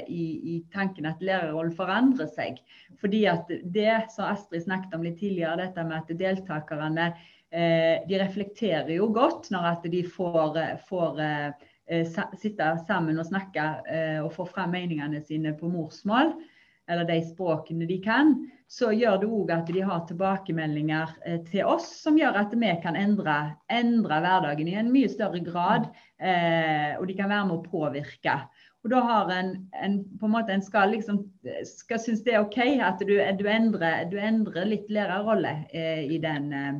i, 0.08 0.24
i, 0.54 0.54
tanken 0.72 1.08
at 1.10 1.20
lærerrollen 1.20 1.74
forandrer 1.76 2.30
seg. 2.32 2.62
Fordi 3.00 3.26
at 3.28 3.50
det 3.74 3.98
som 4.14 4.30
Astrid 4.30 4.64
snakket 4.64 4.96
om 4.96 5.04
litt 5.04 5.18
tidligere, 5.20 5.58
dette 5.60 5.84
med 5.84 5.98
at 6.00 6.14
deltakerne 6.22 7.10
eh, 7.10 8.00
de 8.08 8.22
reflekterer 8.22 8.94
jo 8.96 9.10
godt 9.12 9.50
når 9.52 9.68
at 9.74 9.90
de 9.92 10.00
får, 10.08 10.56
får 10.88 11.20
eh, 11.26 12.16
sitte 12.40 12.70
sammen 12.86 13.20
og 13.20 13.28
snakke 13.28 13.66
eh, 13.90 14.18
og 14.22 14.32
få 14.36 14.48
frem 14.48 14.72
meningene 14.76 15.20
sine 15.26 15.52
på 15.58 15.68
morsmål 15.68 16.32
eller 16.90 17.06
de 17.08 17.20
språkene 17.24 17.86
de 17.88 18.00
kan, 18.04 18.34
så 18.70 18.92
gjør 18.94 19.18
det 19.22 19.28
òg 19.30 19.52
at 19.54 19.70
de 19.70 19.82
har 19.82 20.02
tilbakemeldinger 20.06 21.14
eh, 21.26 21.40
til 21.48 21.66
oss 21.66 21.88
som 22.04 22.18
gjør 22.18 22.38
at 22.42 22.52
vi 22.54 22.70
kan 22.82 22.98
endre, 22.98 23.36
endre 23.72 24.20
hverdagen 24.22 24.70
i 24.70 24.76
en 24.78 24.92
mye 24.94 25.10
større 25.10 25.42
grad. 25.46 25.88
Eh, 26.18 26.98
og 26.98 27.08
de 27.08 27.16
kan 27.18 27.32
være 27.32 27.48
med 27.48 27.56
å 27.56 27.70
påvirke. 27.70 28.36
Og 28.84 28.92
da 28.92 29.00
har 29.04 29.32
en, 29.34 29.50
en 29.76 29.96
på 30.20 30.28
en 30.28 30.34
måte 30.36 30.54
en 30.54 30.62
skal 30.64 30.94
liksom 30.94 31.24
skal 31.68 32.00
synes 32.00 32.22
det 32.24 32.36
er 32.36 32.44
OK 32.44 32.60
at 32.62 33.02
du, 33.02 33.12
du, 33.12 33.44
endrer, 33.50 34.06
du 34.08 34.16
endrer, 34.20 34.68
litt 34.70 34.88
lærerrolle 34.92 35.66
eh, 35.74 36.06
i 36.08 36.20
den 36.22 36.48
eh, 36.54 36.78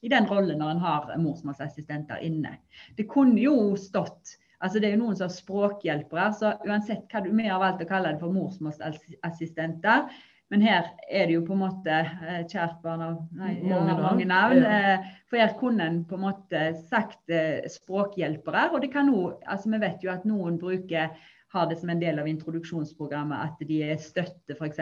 i 0.00 0.10
den 0.12 0.28
rollen 0.30 0.60
når 0.60 0.76
en 0.76 0.82
har 0.84 1.08
morsmålsassistenter 1.18 2.20
inne. 2.22 2.52
Det 2.94 3.08
kunne 3.10 3.40
jo 3.42 3.74
stått 3.80 4.36
Altså 4.58 4.80
Det 4.80 4.88
er 4.88 4.96
jo 4.96 5.04
noen 5.04 5.18
som 5.18 5.28
har 5.28 5.36
språkhjelpere, 5.36 6.30
så 6.34 6.56
uansett 6.66 7.06
hva 7.12 7.22
du, 7.22 7.30
vi 7.30 7.46
har 7.46 7.62
valgt 7.62 7.84
å 7.84 7.88
kalle 7.88 8.14
det 8.14 8.22
for 8.22 8.34
morsmålsassistenter. 8.34 10.08
Men 10.48 10.62
her 10.64 10.86
er 11.12 11.28
det 11.28 11.34
jo 11.34 11.44
på 11.44 11.52
en 11.52 11.60
måte 11.60 11.94
eh, 11.94 12.44
kjært 12.48 12.78
barn 12.82 13.02
av 13.04 13.16
mange, 13.36 14.24
navn. 14.24 14.62
Eh, 14.64 15.08
for 15.28 15.42
her 15.42 15.52
kunne 15.60 15.84
en 15.84 15.98
på 16.08 16.16
en 16.16 16.24
måte 16.24 16.62
sagt 16.88 17.20
eh, 17.28 17.68
språkhjelpere. 17.68 18.70
Og 18.72 18.80
det 18.84 18.90
kan 18.94 19.12
også, 19.12 19.36
altså 19.44 19.74
vi 19.74 19.82
vet 19.84 20.06
jo 20.06 20.14
at 20.14 20.24
noen 20.28 20.56
bruker 20.60 21.12
har 21.52 21.68
det 21.68 21.78
som 21.80 21.92
en 21.92 22.00
del 22.00 22.18
av 22.20 22.28
introduksjonsprogrammet 22.28 23.44
at 23.44 23.68
de 23.68 23.82
er 23.92 24.00
støtte 24.00 24.56
f.eks. 24.56 24.80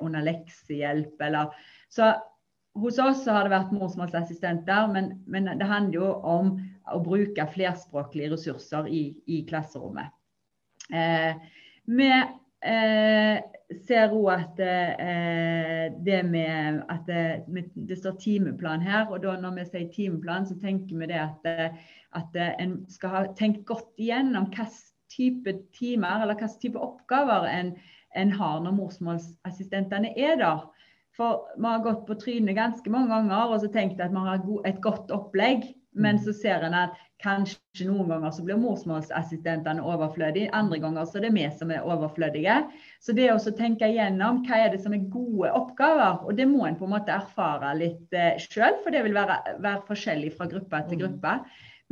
under 0.00 0.24
leksehjelp. 0.24 1.16
Eller, 1.24 1.52
så 1.92 2.12
hos 2.76 3.00
oss 3.00 3.24
har 3.28 3.46
det 3.46 3.52
vært 3.52 3.72
morsmålsassistenter, 3.72 4.88
men, 4.92 5.14
men, 5.26 5.48
det 5.56 5.68
handler 5.68 5.96
jo 5.96 6.12
om 6.28 6.56
å 6.94 7.02
bruke 7.02 7.46
flerspråklige 7.52 8.32
ressurser 8.34 8.88
i, 8.92 9.02
i 9.26 9.42
klasserommet. 9.48 10.12
Eh, 10.94 11.34
vi 11.90 12.10
eh, 12.12 13.38
ser 13.86 14.14
òg 14.14 14.28
at 14.34 14.60
eh, 14.62 15.86
det 16.06 16.20
med 16.28 16.82
at 16.92 17.08
det, 17.08 17.70
det, 17.74 17.98
står 17.98 18.18
timeplan 18.22 18.84
her. 18.84 19.08
og 19.10 19.22
da 19.24 19.36
Når 19.40 19.58
vi 19.58 19.66
sier 19.70 19.88
timeplan, 19.94 20.46
så 20.46 20.58
tenker 20.62 21.02
vi 21.02 21.10
det 21.10 21.22
at, 21.22 21.50
at 22.14 22.38
en 22.60 22.78
skal 22.92 23.14
ha 23.14 23.24
tenkt 23.38 23.66
godt 23.66 23.90
igjennom 23.98 24.50
hvilken 24.52 24.82
type 25.10 25.52
timer 25.76 26.22
eller 26.22 26.34
hvilken 26.34 26.62
type 26.62 26.80
oppgaver 26.82 27.46
en, 27.50 27.76
en 28.16 28.32
har 28.32 28.62
når 28.62 28.78
morsmålsassistentene 28.78 30.14
er 30.18 30.38
der. 30.42 30.64
For 31.16 31.46
vi 31.56 31.64
har 31.64 31.84
gått 31.84 32.04
på 32.08 32.18
trynet 32.20 32.58
ganske 32.58 32.90
mange 32.92 33.08
ganger 33.14 33.54
og 33.54 33.62
så 33.62 33.70
tenkt 33.72 34.02
at 34.04 34.12
vi 34.12 34.24
har 34.26 34.42
et 34.68 34.80
godt 34.84 35.12
opplegg. 35.14 35.64
Men 35.96 36.20
så 36.20 36.34
ser 36.36 36.64
en 36.66 36.76
at 36.76 36.96
kanskje 37.24 37.86
noen 37.88 38.10
ganger 38.10 38.32
så 38.34 38.44
blir 38.44 38.58
morsmålsassistentene 38.60 39.84
overflødige. 39.84 40.50
Andre 40.56 40.78
ganger 40.82 41.06
så 41.08 41.18
er 41.18 41.26
det 41.26 41.32
vi 41.36 41.46
som 41.58 41.72
er 41.72 41.86
overflødige. 41.88 42.58
Så 43.00 43.14
det 43.16 43.30
å 43.32 43.38
tenke 43.56 43.88
igjennom 43.88 44.42
hva 44.46 44.60
er 44.64 44.74
det 44.74 44.82
som 44.84 44.94
er 44.96 45.06
gode 45.12 45.52
oppgaver, 45.56 46.20
og 46.26 46.36
det 46.36 46.48
må 46.50 46.66
en 46.66 46.76
på 46.76 46.88
en 46.88 46.92
måte 46.98 47.14
erfare 47.14 47.72
litt 47.80 48.16
eh, 48.16 48.36
sjøl, 48.42 48.82
for 48.84 48.92
det 48.92 49.06
vil 49.06 49.16
være, 49.16 49.40
være 49.64 49.86
forskjellig 49.88 50.34
fra 50.36 50.50
gruppe 50.52 50.82
til 50.90 51.02
gruppe. 51.04 51.38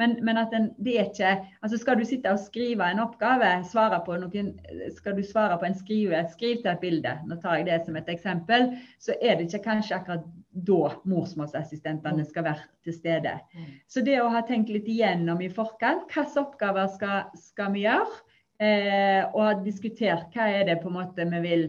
Men, 0.01 0.17
men 0.27 0.39
at 0.41 0.55
en, 0.57 0.69
det 0.83 0.97
er 0.99 1.05
ikke 1.07 1.33
altså 1.63 1.79
Skal 1.79 2.01
du 2.01 2.05
sitte 2.09 2.33
og 2.35 2.41
skrive 2.43 2.87
en 2.91 3.03
oppgave, 3.05 3.51
svare 3.71 4.01
på 4.07 4.17
noen, 4.19 4.49
skal 4.97 5.15
du 5.15 5.23
svare 5.27 5.59
på 5.61 5.69
en 5.69 5.77
skrive, 5.79 6.25
skriv 6.33 6.63
til 6.63 6.73
et 6.73 6.83
bilde, 6.83 7.13
nå 7.29 7.39
tar 7.43 7.61
jeg 7.61 7.69
det 7.69 7.79
som 7.87 7.99
et 8.01 8.11
eksempel, 8.11 8.73
så 8.99 9.15
er 9.21 9.39
det 9.39 9.47
ikke 9.49 9.65
kanskje 9.69 10.01
akkurat 10.01 10.27
da 10.55 10.81
morsmålsassistentene 11.11 12.27
skal 12.27 12.47
være 12.47 12.67
til 12.87 12.95
stede. 12.95 13.39
Mm. 13.55 13.71
Så 13.91 14.03
det 14.07 14.21
å 14.23 14.31
ha 14.35 14.43
tenkt 14.47 14.71
litt 14.75 14.91
igjennom 14.91 15.43
i 15.43 15.51
forkant, 15.51 16.07
hvilke 16.11 16.43
oppgaver 16.43 16.91
skal, 16.95 17.31
skal 17.39 17.75
vi 17.75 17.87
gjøre? 17.87 18.23
Eh, 18.63 19.23
og 19.35 19.41
ha 19.43 19.55
diskutert 19.65 20.35
hva 20.35 20.47
er 20.47 20.69
det 20.69 20.77
på 20.83 20.91
en 20.91 20.95
måte 21.01 21.27
vi 21.27 21.41
vil, 21.43 21.65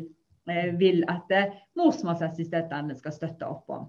eh, 0.52 0.70
vil 0.78 1.02
at 1.10 1.32
eh, 1.34 1.56
morsmålsassistentene 1.80 2.94
skal 2.98 3.16
støtte 3.16 3.50
opp 3.50 3.74
om. 3.74 3.88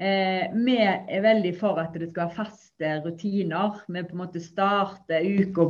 Eh, 0.00 0.46
vi 0.54 0.78
er 0.80 1.20
veldig 1.20 1.50
for 1.60 1.76
at 1.76 1.92
det 1.92 2.06
skal 2.08 2.30
være 2.30 2.36
faste 2.38 2.92
rutiner. 3.04 3.74
Vi 3.84 4.00
på 4.00 4.14
en 4.16 4.22
måte 4.22 4.40
starter 4.40 5.26
uka 5.28 5.66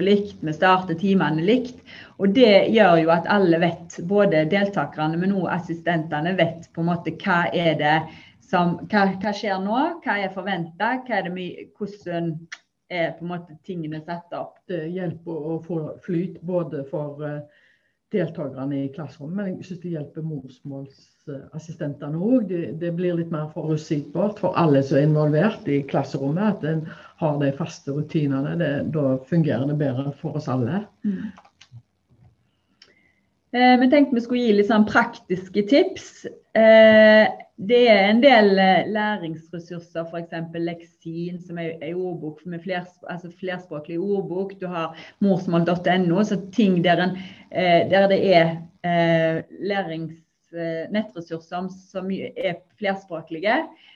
likt, 0.00 0.38
vi 0.40 0.54
starter 0.56 0.96
timene 0.96 1.44
likt. 1.44 1.82
Og 2.16 2.32
det 2.32 2.72
gjør 2.72 3.02
jo 3.02 3.10
at 3.12 3.28
alle 3.28 3.60
vet, 3.60 3.98
både 4.08 4.46
deltakerne, 4.48 5.20
men 5.20 5.34
også 5.36 5.58
assistentene, 5.58 6.32
vet 6.38 6.70
på 6.72 6.80
en 6.80 6.88
måte 6.88 7.12
hva 7.20 7.42
er 7.52 7.76
det 7.82 7.98
som 8.52 8.78
Hva, 8.88 9.04
hva 9.20 9.32
skjer 9.36 9.60
nå? 9.60 9.76
Hva 10.04 10.16
er 10.20 10.32
forventa? 10.32 10.94
Hvordan 11.04 12.32
er 12.88 13.12
på 13.18 13.24
en 13.26 13.30
måte 13.34 13.58
tingene 13.64 14.00
satt 14.06 14.32
opp? 14.36 14.56
Det 14.68 14.86
hjelper 14.92 15.52
å 15.52 15.58
få 15.68 15.82
flyt 16.04 16.40
både 16.40 16.84
for 16.88 17.20
uh, 17.20 17.44
deltakerne 18.12 18.78
i 18.84 18.90
klasserommet. 18.94 19.36
Men 19.36 19.54
jeg 19.56 19.68
syns 19.68 19.82
det 19.82 19.92
hjelper 19.94 20.26
morsmålsassistentene 20.28 22.18
òg. 22.18 22.48
Det, 22.50 22.62
det, 22.82 22.92
blir 22.98 23.16
litt 23.18 23.32
mer 23.34 23.48
forutsigbart 23.54 24.42
for 24.42 24.58
alle 24.60 24.82
som 24.86 25.00
er 25.00 25.06
involvert 25.08 25.68
i 25.70 25.80
klasserommet. 25.88 26.58
At 26.58 26.66
en 26.68 26.84
har 27.22 27.38
de 27.42 27.52
faste 27.58 27.94
rutinene. 27.94 28.56
Da 28.94 29.06
fungerer 29.30 29.66
det 29.70 29.78
bedre 29.80 30.12
for 30.20 30.40
oss 30.40 30.50
alle. 30.52 30.84
Mm. 31.06 31.32
Eh, 33.52 33.74
vi 33.80 33.90
tenkte 33.92 34.16
vi 34.16 34.24
skulle 34.24 34.46
gi 34.46 34.52
litt 34.56 34.70
sånn 34.70 34.88
praktiske 34.88 35.66
tips. 35.68 36.12
Eh, 36.56 37.26
det 37.68 37.82
er 37.90 38.08
en 38.08 38.22
del 38.22 38.58
eh, 38.58 38.88
læringsressurser, 38.90 40.08
f.eks. 40.08 40.58
leksin, 40.58 41.38
som 41.42 41.60
er 41.62 41.76
en 41.78 42.00
ordbok 42.00 42.42
med 42.46 42.62
flers, 42.64 42.90
altså 43.10 43.30
flerspråklig 43.40 44.00
ordbok. 44.00 44.56
Du 44.60 44.66
har 44.70 44.98
morsmål.no, 45.24 46.24
så 46.24 46.40
ting 46.52 46.82
der, 46.84 47.06
en, 47.06 47.16
eh, 47.50 47.86
der, 47.90 48.08
det 48.10 48.20
er 48.34 48.56
eh, 48.82 49.42
lærings 49.60 50.22
Eh, 50.52 50.84
nettressurser 50.92 51.70
som 51.72 52.10
er 52.12 52.58
flerspråklige. 52.76 53.54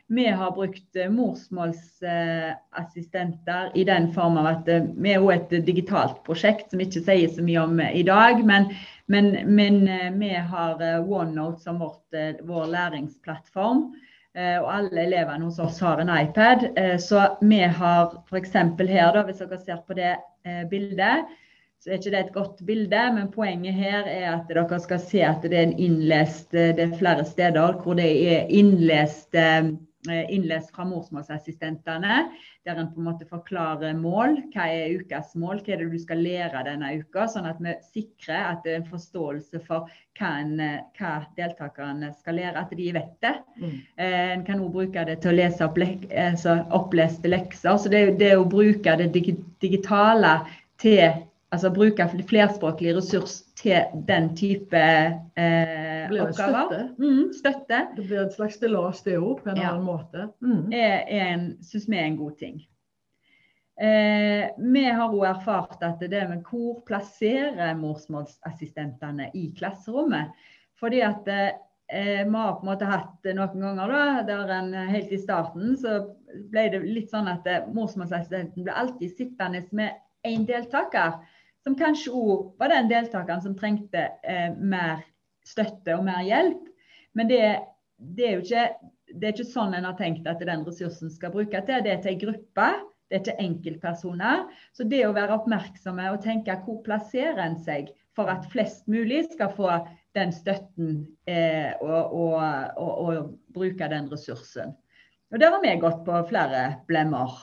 Vi 0.08 0.24
har 0.24 0.54
brukt 0.56 0.96
morsmålsassistenter 1.12 3.76
i 3.76 3.84
den 3.84 4.08
form 4.14 4.38
av 4.40 4.46
at 4.54 4.64
vi 4.96 5.12
er 5.12 5.20
et 5.34 5.50
digitalt 5.66 6.24
prosjekt 6.24 6.70
som 6.72 6.80
ikke 6.80 7.02
sier 7.04 7.28
så 7.28 7.42
mye 7.44 7.60
om 7.60 7.80
i 7.84 8.02
dag. 8.08 8.40
Men, 8.48 8.72
men, 9.06 9.30
men 9.54 9.80
vi 10.18 10.32
har 10.34 10.82
OneNote 11.00 11.62
som 11.62 11.78
vårt, 11.78 12.02
vår 12.42 12.66
læringsplattform. 12.72 13.86
Og 14.36 14.66
alle 14.68 15.06
elevene 15.06 15.46
hos 15.46 15.58
oss 15.62 15.78
har 15.80 16.02
en 16.02 16.10
iPad. 16.12 16.66
Så 17.00 17.22
vi 17.40 17.62
har 17.62 18.16
f.eks. 18.28 18.52
her, 18.52 19.14
da, 19.14 19.22
hvis 19.24 19.38
dere 19.40 19.60
ser 19.62 19.78
på 19.86 19.96
det 19.96 20.16
bildet, 20.68 21.30
så 21.86 21.92
er 21.92 22.00
ikke 22.00 22.10
det 22.10 22.20
et 22.20 22.34
godt 22.34 22.60
bilde, 22.66 23.00
men 23.14 23.28
poenget 23.30 23.76
her 23.78 24.08
er 24.10 24.30
at 24.32 24.48
dere 24.50 24.78
skal 24.82 24.98
se 24.98 25.20
at 25.22 25.44
det 25.44 25.54
er 25.54 25.68
en 25.68 25.78
innlest 25.78 26.50
Det 26.50 26.82
er 26.82 26.96
flere 26.98 27.24
steder 27.24 27.76
hvor 27.84 27.94
det 27.94 28.08
er 28.32 28.48
innlest 28.50 29.36
eh, 29.38 29.68
innlest 30.10 30.72
fra 30.74 30.84
morsmålsassistentene, 30.88 32.18
der 32.66 32.80
en 32.80 32.88
på 32.92 33.00
en 33.00 33.08
måte 33.08 33.28
forklarer 33.30 33.96
mål. 33.98 34.38
Hva 34.54 34.66
er 34.72 34.96
ukas 35.00 35.34
mål, 35.38 35.60
hva 35.64 35.74
er 35.74 35.82
det 35.82 35.90
du 35.92 35.98
skal 36.02 36.22
lære 36.24 36.64
denne 36.68 36.92
uka? 37.00 37.26
Sånn 37.30 37.48
at 37.50 37.60
vi 37.62 37.74
sikrer 37.92 38.52
at 38.52 38.64
det 38.64 38.74
er 38.74 38.80
en 38.82 38.88
forståelse 38.90 39.62
for 39.66 39.90
hva, 40.18 40.32
en, 40.40 40.56
eh, 40.60 40.80
hva 40.98 41.14
deltakerne 41.38 42.12
skal 42.16 42.40
lære, 42.40 42.64
at 42.64 42.74
de 42.78 42.90
vet 42.96 43.14
det. 43.24 43.34
Mm. 43.60 43.76
Eh, 43.96 44.18
en 44.36 44.44
kan 44.48 44.62
òg 44.64 44.74
bruke 44.80 45.06
det 45.08 45.20
til 45.22 45.34
å 45.34 45.38
lese 45.38 45.66
opp 45.66 45.78
lek 45.80 46.08
altså 46.10 46.58
oppleste 46.76 47.30
lekser. 47.30 47.78
Så 47.78 47.92
det, 47.92 48.18
det 48.20 48.34
å 48.36 48.48
bruke 48.48 48.98
det 49.00 49.12
digitale 49.14 50.38
til 50.82 51.24
altså 51.54 51.70
bruke 51.72 52.06
flerspråklig 52.28 52.96
ressurs 52.96 53.40
til 53.58 54.02
den 54.08 54.32
type 54.36 54.80
eh, 54.80 55.85
oppgaver. 56.10 56.68
støtte. 56.68 56.80
Mm, 56.98 57.32
støtte 57.32 57.80
Det 57.96 58.06
blir 58.06 58.22
et 58.26 58.32
slags 58.36 58.54
stillas 58.54 59.02
det 59.02 59.18
òg, 59.18 59.42
på 59.42 59.50
en 59.50 59.56
Ja. 59.56 59.70
annen 59.72 59.84
måte. 59.84 60.28
Mm. 60.42 60.72
er 60.72 61.56
synes 61.62 61.88
vi 61.88 61.96
er 61.96 62.04
en 62.06 62.16
god 62.16 62.38
ting. 62.38 62.66
Eh, 63.80 64.48
vi 64.58 64.84
har 64.84 65.12
òg 65.12 65.26
erfart 65.28 65.82
at 65.82 66.00
det 66.00 66.28
med 66.30 66.42
hvor 66.48 66.82
plasserer 66.86 67.74
morsmålsassistentene 67.76 69.30
i 69.34 69.50
klasserommet. 69.58 70.30
Fordi 70.80 71.00
at 71.00 71.28
eh, 71.28 72.24
vi 72.24 72.32
har 72.36 72.54
på 72.56 72.64
en 72.64 72.70
måte 72.70 72.88
hatt 72.88 73.24
noen 73.36 73.60
ganger 73.60 73.88
da, 73.92 74.22
der 74.26 74.52
en 74.58 74.72
helt 74.88 75.12
i 75.12 75.18
starten 75.20 75.76
så 75.76 75.98
ble 76.50 76.68
det 76.72 76.82
litt 76.84 77.10
sånn 77.12 77.28
at 77.28 77.46
eh, 77.46 77.66
morsmålsassistenten 77.72 78.64
ble 78.64 78.72
alltid 78.72 79.12
sittende 79.16 79.62
med 79.72 79.92
én 80.26 80.46
deltaker. 80.48 81.20
Som 81.66 81.74
kanskje 81.76 82.12
òg 82.14 82.52
var 82.60 82.68
den 82.70 82.88
deltakeren 82.88 83.42
som 83.42 83.56
trengte 83.58 84.08
eh, 84.24 84.52
mer 84.56 85.04
støtte 85.46 85.96
og 85.96 86.04
mer 86.06 86.24
hjelp. 86.26 86.66
Men 87.16 87.30
det, 87.30 87.42
det 87.96 88.28
er 88.28 88.36
jo 88.36 88.44
ikke 88.44 88.68
det 89.14 89.28
er 89.28 89.34
ikke 89.36 89.48
sånn 89.48 89.74
en 89.76 89.86
har 89.86 89.96
tenkt 89.98 90.26
at 90.28 90.42
den 90.42 90.64
ressursen 90.66 91.12
skal 91.12 91.32
brukes 91.34 91.66
til. 91.68 91.84
Det 91.84 91.92
er 91.92 92.00
til 92.02 92.14
en 92.14 92.22
gruppe, 92.24 92.70
det 93.10 93.20
er 93.20 93.26
til 93.28 93.44
enkeltpersoner. 93.44 94.42
Så 94.74 94.86
det 94.90 95.04
å 95.06 95.14
være 95.16 95.38
oppmerksomme 95.38 96.08
og 96.12 96.24
tenke 96.24 96.56
hvor 96.64 96.82
plasserer 96.86 97.44
en 97.44 97.58
seg 97.62 97.92
for 98.16 98.32
at 98.32 98.48
flest 98.52 98.86
mulig 98.90 99.26
skal 99.34 99.52
få 99.54 99.70
den 100.16 100.32
støtten 100.32 101.04
eh, 101.28 101.76
og, 101.84 102.16
og, 102.16 102.34
og, 102.80 102.92
og, 103.04 103.32
bruke 103.56 103.88
den 103.92 104.08
ressursen. 104.12 104.74
Og 105.32 105.40
Der 105.40 105.52
har 105.52 105.62
vi 105.62 105.74
gått 105.80 106.04
på 106.06 106.20
flere 106.30 106.62
blemmer. 106.88 107.34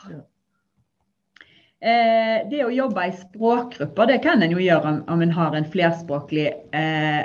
Eh, 1.84 2.42
det 2.50 2.64
å 2.66 2.74
jobbe 2.74 3.06
i 3.06 3.16
språkgrupper, 3.20 4.10
det 4.10 4.22
kan 4.26 4.42
en 4.42 4.56
jo 4.56 4.62
gjøre 4.64 4.90
om, 4.90 5.00
om 5.14 5.24
en 5.26 5.34
har 5.36 5.58
en 5.58 5.68
flerspråklig 5.70 6.48
eh, 6.74 7.24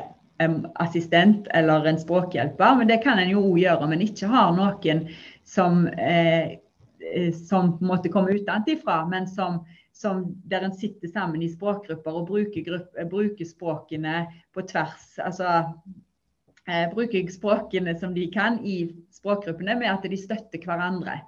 assistent 0.75 1.49
eller 1.54 1.87
en 1.87 1.99
språkhjelper, 1.99 2.76
men 2.78 2.88
det 2.88 3.00
kan 3.02 3.18
en 3.18 3.33
jo 3.33 3.57
gjøre 3.59 3.85
om 3.85 3.92
en 3.95 4.04
ikke 4.04 4.30
har 4.30 4.52
noen 4.57 5.07
som, 5.49 5.87
eh, 5.88 6.59
eh, 7.02 7.33
som 7.35 7.73
på 7.78 7.85
en 7.85 7.90
måte 7.90 8.12
kommer 8.12 8.37
utenfra, 8.37 9.00
men 9.11 9.26
som, 9.26 9.64
som 9.92 10.25
der 10.47 10.66
en 10.66 10.76
sitter 10.76 11.09
sammen 11.09 11.42
i 11.42 11.50
språkgrupper 11.50 12.21
og 12.21 12.28
bruker, 12.30 12.62
grupp, 12.66 12.92
eh, 12.97 13.09
bruker 13.09 13.49
språkene 13.49 14.26
på 14.54 14.62
tvers. 14.71 15.16
Altså 15.25 15.49
eh, 16.68 16.87
bruker 16.95 17.33
språkene 17.35 17.97
som 17.99 18.14
de 18.14 18.28
kan 18.30 18.61
i 18.62 18.78
språkgruppene, 19.14 19.78
med 19.80 19.90
at 19.90 20.07
de 20.07 20.21
støtter 20.21 20.62
hverandre. 20.62 21.21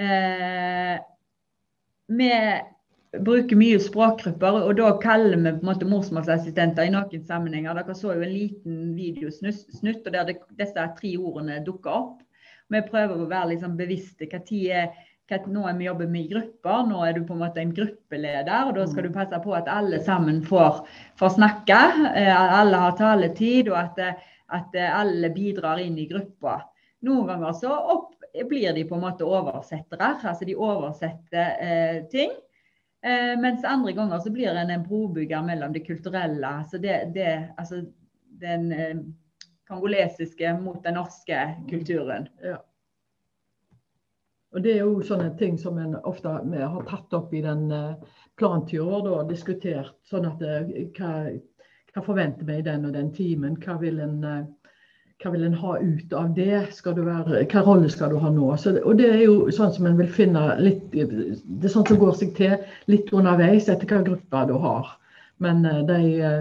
Eh, 0.00 0.98
vi 2.10 2.32
bruker 3.18 3.58
mye 3.58 3.78
språkgrupper, 3.82 4.56
og 4.68 4.76
da 4.78 4.90
kaller 5.02 5.34
vi 5.34 5.50
på 5.50 5.64
en 5.64 5.68
måte 5.72 5.88
morsmålsassistenter 5.90 6.86
i 6.86 6.94
noen 6.94 7.24
sammenhenger. 7.26 7.74
Dere 7.80 7.94
så 7.98 8.14
jo 8.14 8.24
en 8.24 8.34
liten 8.34 8.80
videosnutt 8.94 10.06
og 10.06 10.10
der 10.14 10.28
det, 10.28 10.36
disse 10.60 10.88
tre 10.98 11.14
ordene 11.18 11.58
dukker 11.66 11.90
opp. 11.90 12.18
Vi 12.70 12.82
prøver 12.86 13.18
å 13.18 13.30
være 13.30 13.56
liksom 13.56 13.74
bevisste. 13.78 14.28
Hva 14.30 14.38
tid 14.46 14.74
er, 14.78 14.92
hva, 15.30 15.40
nå 15.50 15.64
er 15.66 15.78
vi 15.80 15.88
jobber 15.88 16.10
med 16.12 16.28
i 16.28 16.30
grupper, 16.30 16.84
nå 16.86 17.00
er 17.02 17.16
du 17.16 17.24
på 17.26 17.34
en 17.34 17.42
måte 17.42 17.62
en 17.62 17.72
gruppeleder. 17.74 18.68
og 18.68 18.78
Da 18.78 18.84
skal 18.92 19.08
du 19.08 19.16
passe 19.16 19.40
på 19.42 19.56
at 19.58 19.70
alle 19.70 19.98
sammen 20.06 20.38
får, 20.46 20.84
får 21.18 21.34
snakke, 21.34 21.80
at 22.14 22.54
alle 22.60 22.84
har 22.84 22.94
taletid, 23.00 23.72
og 23.72 23.80
at, 23.80 24.22
at 24.54 24.78
alle 24.86 25.32
bidrar 25.34 25.82
inn 25.82 25.98
i 25.98 26.06
gruppa. 26.10 26.60
Noen 27.08 27.26
ganger 27.32 27.58
så 27.58 27.74
opp, 27.74 28.14
blir 28.46 28.70
de 28.76 28.86
på 28.86 28.94
en 28.94 29.02
måte 29.02 29.26
oversettere, 29.26 30.12
altså 30.22 30.46
de 30.46 30.54
oversetter 30.54 31.58
eh, 31.58 31.98
ting. 32.12 32.30
Eh, 33.02 33.32
mens 33.40 33.64
andre 33.64 33.92
ganger 33.96 34.18
så 34.18 34.32
blir 34.32 34.54
en 34.54 34.70
en 34.70 34.84
brobygger 34.84 35.42
mellom 35.42 35.72
det 35.72 35.86
kulturelle, 35.86 36.46
altså 36.46 36.78
det, 36.78 37.12
det, 37.14 37.54
altså 37.58 37.84
den 38.40 38.72
eh, 38.72 38.96
kongolesiske 39.68 40.52
mot 40.60 40.84
den 40.84 40.94
norske 40.94 41.38
kulturen. 41.70 42.28
Ja. 42.42 42.58
Og 44.52 44.62
Det 44.62 44.72
er 44.72 44.80
jo 44.82 45.02
sånne 45.06 45.30
ting 45.38 45.58
som 45.62 45.78
en 45.78 45.94
ofte 45.96 46.28
har 46.28 46.86
tatt 46.88 47.14
opp 47.14 47.34
i 47.34 47.42
den 47.44 47.70
eh, 47.70 48.16
planturen 48.40 49.06
og 49.06 49.28
diskutert. 49.30 49.94
sånn 50.10 50.26
at 50.26 50.42
eh, 50.42 50.88
hva, 50.98 51.12
hva 51.94 52.02
forventer 52.02 52.48
vi 52.48 52.58
i 52.58 52.66
den 52.66 52.88
og 52.88 52.96
den 52.96 53.12
timen? 53.14 53.56
Hva 53.62 53.78
vil 53.80 54.00
en, 54.02 54.18
eh, 54.24 54.48
hva 55.20 55.30
vil 55.34 55.44
en 55.44 55.56
ha 55.60 55.74
ut 55.78 56.12
av 56.16 56.30
det? 56.36 56.62
Være, 56.84 57.42
hva 57.52 57.62
rolle 57.66 57.90
skal 57.92 58.14
du 58.14 58.20
ha 58.22 58.30
nå? 58.32 58.48
Så, 58.60 58.72
og 58.80 58.96
Det 58.96 59.10
er 59.10 59.24
jo 59.26 59.50
sånn 59.52 59.74
som 59.74 59.88
en 59.90 59.98
vil 60.00 60.08
finne 60.08 60.44
litt 60.62 60.86
Det 60.94 61.68
er 61.68 61.72
sånn 61.72 61.86
som 61.88 62.00
går 62.00 62.16
seg 62.16 62.32
til 62.38 62.56
litt 62.92 63.12
underveis 63.12 63.68
etter 63.68 63.88
hva 63.90 64.00
grupper 64.06 64.48
du 64.48 64.56
har. 64.64 64.94
Men 65.44 65.64
eh, 65.68 65.82
de 65.88 65.98
eh, 66.24 66.40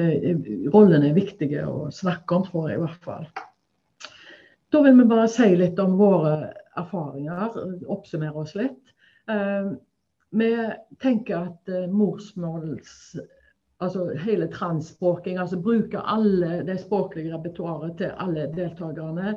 eh, 0.00 0.40
rollene 0.72 1.10
er 1.10 1.18
viktige 1.18 1.66
å 1.68 1.90
snakke 1.92 2.38
om, 2.38 2.46
tror 2.48 2.70
jeg 2.70 2.80
i 2.80 2.84
hvert 2.84 3.04
fall. 3.08 3.28
Da 4.72 4.82
vil 4.82 4.96
vi 4.98 5.08
bare 5.12 5.28
si 5.30 5.52
litt 5.56 5.78
om 5.78 5.98
våre 6.00 6.52
erfaringer, 6.80 7.54
oppsummere 7.92 8.40
oss 8.42 8.56
litt. 8.58 8.80
Vi 10.34 10.48
tenker 10.98 11.44
at 11.52 11.70
morsmåls 11.94 13.14
Altså 13.82 14.06
hele 14.22 14.46
transspråking, 14.52 15.38
altså 15.38 15.58
bruke 15.60 15.98
alle 15.98 16.62
det 16.66 16.78
språklige 16.80 17.34
repertoaret 17.34 17.96
til 17.98 18.12
alle 18.22 18.46
deltakerne, 18.54 19.34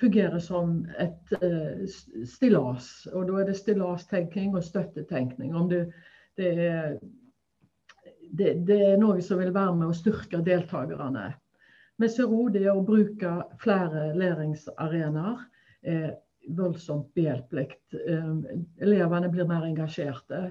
fungerer 0.00 0.38
som 0.38 0.78
et 1.00 1.34
uh, 1.42 1.84
stillas. 2.24 3.06
Og 3.12 3.28
da 3.28 3.40
er 3.40 3.50
det 3.50 3.56
stillastenkning 3.56 4.56
og 4.56 4.64
støttetenkning. 4.64 5.54
Om 5.56 5.68
det, 5.68 5.82
det, 6.36 6.52
er, 6.66 6.96
det, 8.32 8.54
det 8.68 8.80
er 8.90 9.00
noe 9.00 9.20
som 9.24 9.40
vil 9.40 9.54
være 9.54 9.76
med 9.76 9.92
å 9.92 9.96
styrke 9.96 10.42
deltakerne. 10.44 11.30
Vi 11.96 12.08
ser 12.12 12.32
òg 12.32 12.52
det 12.56 12.66
å 12.68 12.82
bruke 12.84 13.38
flere 13.62 14.10
læringsarenaer 14.20 15.44
er 15.88 16.10
voldsomt 16.56 17.14
behjelpelig. 17.16 17.70
Eh, 17.96 18.32
Elevene 18.84 19.30
blir 19.32 19.48
mer 19.48 19.64
engasjerte, 19.64 20.42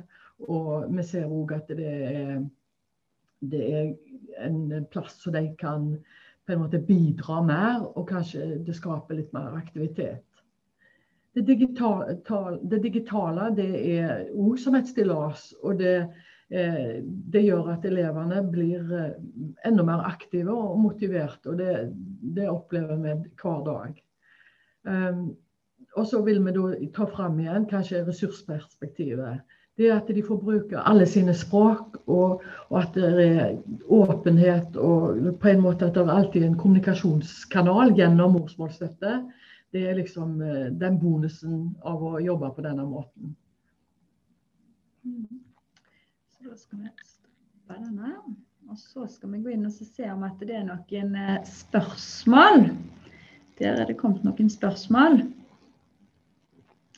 og 0.50 0.88
vi 0.90 1.06
ser 1.06 1.30
òg 1.30 1.54
at 1.56 1.70
det 1.78 1.92
er, 2.10 2.40
det 3.52 3.64
er 3.80 3.92
en 4.46 4.86
plass 4.92 5.18
så 5.24 5.34
de 5.34 5.48
kan 5.60 5.92
på 6.46 6.54
en 6.54 6.62
måte 6.62 6.82
bidra 6.86 7.42
mer, 7.42 7.86
og 7.98 8.08
kanskje 8.10 8.60
det 8.66 8.76
skaper 8.78 9.18
litt 9.18 9.32
mer 9.34 9.56
aktivitet. 9.58 10.24
Det 11.36 11.44
digitale, 11.48 12.20
det 12.64 12.80
digitale 12.84 13.50
det 13.58 13.72
er 13.98 14.30
òg 14.32 14.60
som 14.62 14.78
et 14.78 14.88
stillas. 14.88 15.50
og 15.64 15.80
det 15.82 15.98
Eh, 16.50 17.02
Det 17.04 17.42
gjør 17.42 17.72
at 17.74 17.86
elevene 17.90 18.44
blir 18.52 18.92
eh, 18.94 19.14
enda 19.66 19.86
mer 19.86 20.04
aktive 20.06 20.54
og 20.54 20.78
motiverte. 20.80 21.50
og 21.50 21.58
Det, 21.58 21.92
det 22.38 22.50
opplever 22.50 23.02
vi 23.02 23.16
hver 23.42 23.64
dag. 23.66 24.02
Um, 24.86 25.36
og 25.98 26.06
så 26.06 26.22
vil 26.22 26.44
vi 26.46 26.52
da 26.54 26.66
ta 26.94 27.08
fram 27.10 27.40
igjen 27.42 27.66
kanskje 27.66 28.04
ressursperspektivet. 28.06 29.42
Det 29.76 29.90
at 29.92 30.08
de 30.08 30.22
får 30.24 30.38
bruke 30.40 30.80
alle 30.88 31.06
sine 31.10 31.34
språk, 31.36 31.98
og, 32.08 32.44
og 32.70 32.78
at 32.80 32.96
det 32.96 33.26
er 33.26 33.58
åpenhet 33.92 34.78
og 34.80 35.18
på 35.42 35.52
en 35.52 35.64
måte 35.66 35.90
at 35.90 35.98
det 35.98 36.06
er 36.06 36.14
alltid 36.14 36.46
en 36.48 36.56
kommunikasjonskanal 36.60 37.92
gjennom 37.98 38.38
morsmålsstøtte. 38.38 39.18
Det 39.76 39.84
er 39.90 39.98
liksom 40.00 40.40
eh, 40.42 40.70
den 40.80 41.00
bonusen 41.02 41.74
av 41.84 42.04
å 42.08 42.22
jobbe 42.24 42.54
på 42.56 42.64
denne 42.64 42.86
måten. 42.88 43.36
Så 46.32 46.48
da 46.48 46.56
skal 46.56 46.86
vi 46.86 46.94
stoppe 47.04 47.76
denne. 47.76 48.16
Og 48.72 48.80
så 48.80 49.04
skal 49.12 49.34
vi 49.36 49.44
gå 49.44 49.52
inn 49.54 49.68
og 49.68 49.76
se 49.76 50.08
om 50.10 50.24
at 50.26 50.40
det 50.40 50.56
er 50.56 50.64
noen 50.70 51.18
eh, 51.20 51.42
spørsmål. 51.52 52.70
Der 53.60 53.82
er 53.84 53.92
det 53.92 54.00
kommet 54.00 54.24
noen 54.24 54.50
spørsmål. 54.50 55.20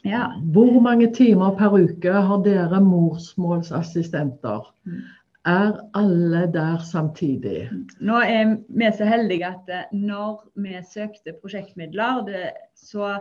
Ja. 0.07 0.31
Hvor 0.53 0.79
mange 0.83 1.11
timer 1.13 1.55
per 1.59 1.75
uke 1.75 2.13
har 2.29 2.43
dere 2.45 2.81
morsmålsassistenter? 2.83 4.73
Mm. 4.87 5.05
Er 5.47 5.77
alle 5.95 6.41
der 6.51 6.81
samtidig? 6.83 7.69
Nå 8.03 8.19
er 8.19 8.57
vi 8.67 8.89
så 8.97 9.05
heldige 9.07 9.47
at 9.47 9.69
eh, 9.71 9.93
når 9.95 10.41
vi 10.59 10.75
søkte 10.91 11.35
prosjektmidler, 11.41 12.25
det, 12.27 12.49
så 12.75 13.17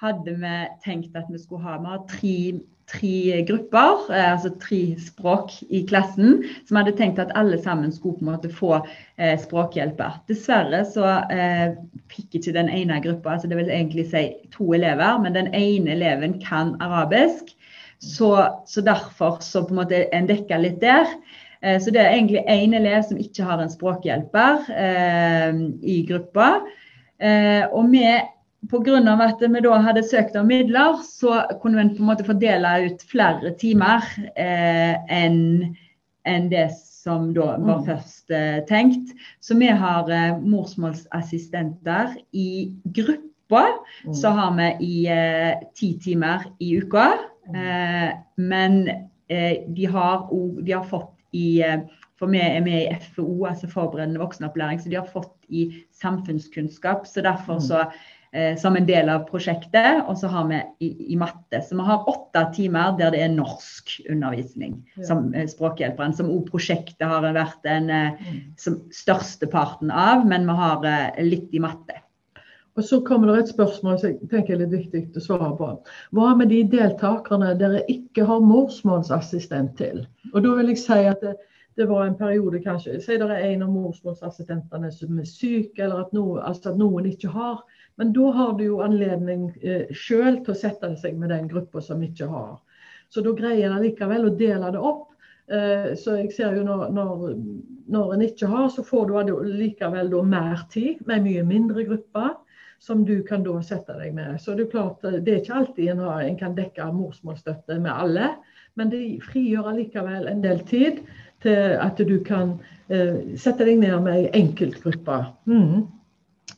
hadde 0.00 0.36
vi 0.40 0.54
tenkt 0.84 1.16
at 1.16 1.28
vi 1.32 1.40
skulle 1.42 1.64
ha 1.64 1.76
vi 1.80 1.92
har 1.92 2.06
tre 2.08 2.38
tre 2.90 3.42
grupper, 3.48 4.06
eh, 4.14 4.28
altså 4.32 4.52
tre 4.62 4.80
språk 5.02 5.56
i 5.68 5.82
klassen, 5.88 6.44
som 6.68 6.78
hadde 6.78 6.94
tenkt 6.98 7.18
at 7.22 7.34
alle 7.38 7.58
sammen 7.62 7.92
skulle 7.92 8.20
på 8.20 8.26
en 8.26 8.32
måte 8.32 8.50
få 8.52 8.76
eh, 8.78 9.34
språkhjelper. 9.42 10.20
Dessverre 10.30 10.84
så 10.88 11.06
eh, 11.34 11.74
fikk 12.12 12.38
ikke 12.38 12.54
den 12.56 12.70
ene 12.70 13.00
gruppa, 13.04 13.34
altså 13.34 13.50
det 13.50 13.58
vil 13.58 13.72
egentlig 13.72 14.06
si 14.12 14.28
to 14.54 14.70
elever, 14.76 15.18
men 15.22 15.34
den 15.34 15.50
ene 15.54 15.96
eleven 15.96 16.38
kan 16.42 16.76
arabisk. 16.84 17.54
Så, 17.98 18.30
så 18.68 18.82
derfor 18.84 19.38
så 19.40 19.64
på 19.64 19.72
en 19.72 19.80
måte 19.80 20.02
en 20.12 20.28
dekka 20.28 20.58
litt 20.60 20.82
der. 20.82 21.08
Eh, 21.62 21.78
så 21.80 21.90
det 21.90 22.02
er 22.02 22.14
egentlig 22.14 22.44
én 22.48 22.76
elev 22.76 23.02
som 23.08 23.20
ikke 23.20 23.46
har 23.48 23.62
en 23.62 23.72
språkhjelper 23.72 24.66
eh, 24.76 25.62
i 25.82 26.02
gruppa. 26.08 26.60
Eh, 27.16 27.64
og 27.72 27.88
vi 27.94 28.04
Pga. 28.70 28.98
at 29.24 29.42
vi 29.42 29.60
da 29.64 29.78
hadde 29.82 30.02
søkt 30.02 30.36
om 30.36 30.46
midler, 30.50 31.00
så 31.04 31.42
kunne 31.62 31.82
vi 31.82 31.96
på 31.96 32.02
en 32.02 32.10
måte 32.10 32.26
fordele 32.26 32.72
ut 32.86 33.02
flere 33.10 33.54
timer 33.60 34.04
eh, 34.36 34.96
enn 35.12 35.74
en 36.26 36.48
det 36.50 36.70
som 36.74 37.30
da 37.34 37.52
var 37.54 37.82
mm. 37.82 37.86
først 37.86 38.32
eh, 38.34 38.58
tenkt. 38.66 39.12
Så 39.40 39.54
vi 39.58 39.68
har 39.70 40.10
eh, 40.10 40.38
morsmålsassistenter 40.42 42.16
i 42.34 42.72
gruppa. 42.84 43.62
Mm. 44.04 44.14
Så 44.14 44.32
har 44.34 44.56
vi 44.58 44.70
i 44.88 44.96
eh, 45.14 45.54
ti 45.78 45.92
timer 46.02 46.48
i 46.58 46.72
uka. 46.82 47.12
Mm. 47.46 47.60
Eh, 47.62 48.10
men 48.42 48.88
eh, 49.28 49.62
de 49.68 49.86
har, 49.86 50.26
de, 50.62 50.72
har, 50.72 50.84
fått 50.90 51.14
i 51.30 51.62
for 52.16 52.32
vi 52.32 52.40
er 52.40 52.62
med 52.64 52.86
i 52.86 52.98
FO, 53.12 53.44
altså 53.44 53.68
forberedende 53.68 54.20
voksenopplæring, 54.22 54.80
så 54.80 54.88
de 54.88 54.96
har 54.96 55.08
fått 55.12 55.34
i 55.48 55.68
samfunnskunnskap. 55.92 57.06
Så 57.06 57.20
derfor 57.20 57.60
så 57.60 57.82
eh, 57.84 57.90
som 58.60 58.76
en 58.76 58.86
del 58.88 59.08
av 59.12 59.24
prosjektet. 59.30 60.02
Og 60.06 60.18
så 60.20 60.30
har 60.32 60.48
vi 60.50 60.60
i, 60.84 60.90
i, 61.12 61.16
matte. 61.20 61.62
Så 61.64 61.78
vi 61.78 61.86
har 61.86 62.08
åtte 62.10 62.42
timer 62.56 62.96
der 62.98 63.14
det 63.14 63.22
er 63.24 63.32
norsk 63.32 63.96
undervisning 64.12 64.78
ja. 64.96 65.06
som 65.10 65.30
eh, 65.34 65.48
språkhjelperen. 65.50 66.16
Som 66.16 66.32
òg 66.34 66.50
prosjektet 66.50 67.06
har 67.06 67.26
vært 67.36 67.62
den 67.66 67.90
største 67.90 68.16
parten 68.16 68.52
som 68.66 68.80
størsteparten 68.92 69.90
av, 69.90 70.26
men 70.26 70.46
vi 70.46 70.56
har 70.58 70.84
eh, 70.84 71.24
litt 71.24 71.54
i 71.54 71.62
matte. 71.62 72.02
Og 72.76 72.84
Så 72.84 73.00
kommer 73.00 73.32
det 73.32 73.46
et 73.46 73.54
spørsmål 73.54 73.98
som 73.98 74.10
jeg 74.10 74.28
tenker 74.28 74.54
er 74.54 74.66
litt 74.66 74.92
viktig 74.92 75.16
å 75.16 75.24
svare 75.24 75.52
på. 75.56 75.68
Hva 76.12 76.34
med 76.36 76.50
de 76.52 76.60
deltakerne 76.68 77.54
dere 77.56 77.80
ikke 77.88 78.26
har 78.28 78.44
morsmålsassistent 78.44 79.78
til? 79.78 80.02
Og 80.34 80.42
da 80.44 80.52
vil 80.58 80.74
jeg 80.74 80.82
si 80.82 80.98
at 81.08 81.24
det, 81.24 81.38
det 81.76 81.86
var 81.86 82.06
en 82.06 82.16
periode 82.16 82.62
kanskje 82.64 83.00
Si 83.04 83.16
det 83.20 83.26
er 83.28 83.50
en 83.50 83.64
av 83.66 83.72
morsmålsassistentene 83.74 84.88
som 84.94 85.18
er 85.20 85.26
syk, 85.28 85.76
eller 85.78 86.06
at, 86.06 86.14
noe, 86.16 86.38
altså 86.40 86.72
at 86.72 86.78
noen 86.80 87.08
ikke 87.10 87.32
har. 87.34 87.60
Men 88.00 88.14
da 88.16 88.30
har 88.32 88.54
du 88.56 88.64
jo 88.64 88.78
anledning 88.84 89.50
eh, 89.60 89.92
sjøl 89.92 90.40
til 90.44 90.54
å 90.54 90.56
sette 90.56 90.94
seg 91.00 91.18
med 91.20 91.32
den 91.34 91.50
gruppa 91.52 91.82
som 91.84 92.00
ikke 92.04 92.30
har. 92.32 92.56
Så 93.12 93.20
da 93.24 93.34
greier 93.36 93.70
en 93.70 93.84
likevel 93.84 94.28
å 94.28 94.32
dele 94.40 94.72
det 94.72 94.80
opp. 94.80 95.12
Eh, 95.52 95.92
så 96.00 96.16
jeg 96.22 96.32
ser 96.34 96.56
jo 96.56 96.64
når, 96.66 96.88
når, 96.96 97.28
når 97.92 98.16
en 98.16 98.24
ikke 98.24 98.50
har, 98.50 98.66
så 98.72 98.84
får 98.84 99.12
du 99.12 99.36
likevel 99.60 100.10
da 100.12 100.24
mer 100.32 100.66
tid 100.72 101.04
med 101.06 101.28
mye 101.28 101.44
mindre 101.46 101.86
grupper. 101.88 102.34
Som 102.78 103.06
du 103.08 103.22
kan 103.24 103.40
da 103.40 103.54
sette 103.64 103.94
deg 103.96 104.10
med. 104.12 104.34
Så 104.36 104.52
det 104.52 104.66
er 104.66 104.72
klart, 104.74 105.04
eh, 105.08 105.20
det 105.24 105.32
er 105.32 105.38
ikke 105.40 105.60
alltid 105.60 105.92
en, 105.94 106.02
har, 106.04 106.24
en 106.24 106.36
kan 106.36 106.56
dekke 106.56 106.90
morsmålsstøtte 106.92 107.78
med 107.80 107.92
alle. 107.92 108.34
Men 108.76 108.90
det 108.92 109.00
frigjør 109.24 109.70
allikevel 109.70 110.28
en 110.28 110.42
del 110.44 110.60
tid 110.68 111.00
til 111.44 111.76
at 111.82 112.00
du 112.08 112.18
kan 112.24 112.56
eh, 112.88 113.36
sette 113.38 113.66
deg 113.66 113.80
ned 113.82 113.96
med 114.04 114.20
ei 114.20 114.28
enkeltgruppe. 114.42 115.22
Mm. 115.50 115.86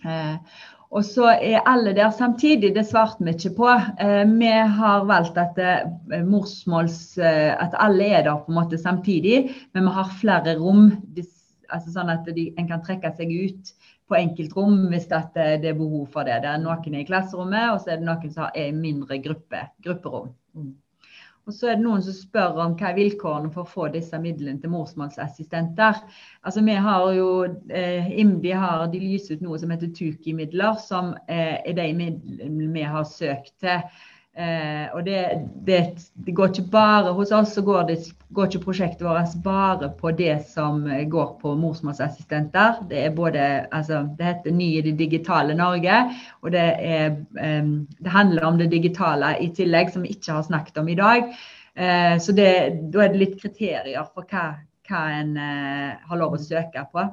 Eh, 0.05 0.37
og 0.89 1.05
så 1.05 1.27
er 1.37 1.67
alle 1.69 1.93
der 1.97 2.11
samtidig. 2.17 2.71
Det 2.75 2.87
svarte 2.89 3.25
vi 3.25 3.35
ikke 3.37 3.57
på. 3.59 3.69
Eh, 4.01 4.25
vi 4.31 4.53
har 4.79 5.05
valgt 5.09 5.37
at 5.37 5.59
eh, 5.61 6.23
morsmåls 6.25 7.19
eh, 7.19 7.53
At 7.53 7.77
alle 7.77 8.07
er 8.09 8.25
der 8.25 8.41
på 8.41 8.53
en 8.53 8.61
måte 8.61 8.79
samtidig, 8.79 9.51
men 9.75 9.85
vi 9.85 9.97
har 9.99 10.17
flere 10.21 10.57
rom. 10.61 10.91
Altså 11.69 11.93
sånn 11.93 12.09
at 12.09 12.25
de, 12.33 12.49
en 12.57 12.69
kan 12.71 12.81
trekke 12.85 13.13
seg 13.19 13.29
ut 13.29 13.75
på 14.09 14.17
enkeltrom 14.17 14.87
hvis 14.89 15.11
det 15.11 15.21
er 15.37 15.77
behov 15.77 16.09
for 16.15 16.25
det. 16.25 16.41
Det 16.41 16.55
er 16.55 16.63
noen 16.63 16.97
i 16.97 17.05
klasserommet, 17.05 17.75
og 17.75 17.83
så 17.83 17.93
er 17.93 18.01
det 18.01 18.09
noen 18.09 18.33
som 18.33 18.49
er 18.55 18.71
i 18.71 18.77
mindre 18.77 19.21
gruppe, 19.21 19.67
grupperom. 19.85 20.33
Mm. 20.57 20.73
Og 21.49 21.55
så 21.57 21.71
er 21.71 21.79
det 21.79 21.85
noen 21.87 22.03
som 22.05 22.13
spør 22.13 22.59
om 22.61 22.75
hva 22.77 22.91
er 22.91 22.99
vilkårene 22.99 23.49
for 23.55 23.65
å 23.65 23.71
få 23.71 23.87
disse 23.95 24.19
midlene 24.21 24.61
til 24.61 24.73
morsmålsassistenter. 24.75 26.03
Altså 26.45 26.61
vi 26.67 26.75
har 26.77 27.07
jo, 27.17 27.31
eh, 27.73 28.11
IMDi 28.21 28.53
har, 28.53 28.85
de 28.93 29.01
lyser 29.01 29.39
ut 29.39 29.47
noe 29.47 29.57
som 29.59 29.73
heter 29.73 29.89
TUKI-midler, 29.97 30.77
som 30.85 31.15
eh, 31.25 31.57
er 31.65 31.79
de 31.79 31.89
midlene 31.97 32.69
vi 32.77 32.85
har 32.85 33.09
søkt 33.09 33.55
til. 33.65 33.81
Eh, 34.39 34.87
og 34.95 35.03
det, 35.03 35.19
det, 35.67 35.79
det, 36.15 36.33
går 36.33 36.53
ikke 36.53 36.71
bare 36.71 37.11
Hos 37.17 37.33
oss 37.35 37.57
så 37.57 37.63
går, 37.67 37.89
det, 37.89 37.97
går 38.37 38.47
ikke 38.47 38.61
prosjektet 38.69 39.03
vårt 39.03 39.33
bare 39.43 39.89
på 39.99 40.13
det 40.15 40.37
som 40.47 40.85
går 40.87 41.33
på 41.41 41.57
morsmålsassistenter. 41.59 42.85
Det 42.91 43.01
er 43.03 43.17
både, 43.17 43.43
altså, 43.75 44.05
det 44.19 44.29
heter 44.29 44.55
Ny 44.55 44.69
i 44.79 44.85
det 44.87 44.95
digitale 45.01 45.57
Norge, 45.59 46.05
og 46.43 46.55
det, 46.55 46.67
er, 46.79 47.19
eh, 47.43 47.73
det 47.99 48.15
handler 48.15 48.47
om 48.47 48.63
det 48.63 48.71
digitale 48.71 49.35
i 49.43 49.51
tillegg, 49.59 49.91
som 49.91 50.07
vi 50.07 50.15
ikke 50.15 50.39
har 50.39 50.47
snakket 50.47 50.79
om 50.85 50.89
i 50.89 50.99
dag. 50.99 51.35
Eh, 51.75 52.15
så 52.23 52.35
da 52.39 52.49
er 52.55 52.93
det 52.95 53.19
litt 53.19 53.41
kriterier 53.43 54.07
for 54.15 54.27
hva, 54.31 54.53
hva 54.87 55.03
en 55.19 55.35
eh, 55.35 55.99
har 55.99 56.23
lov 56.23 56.39
å 56.39 56.45
søke 56.45 56.87
på. 56.93 57.09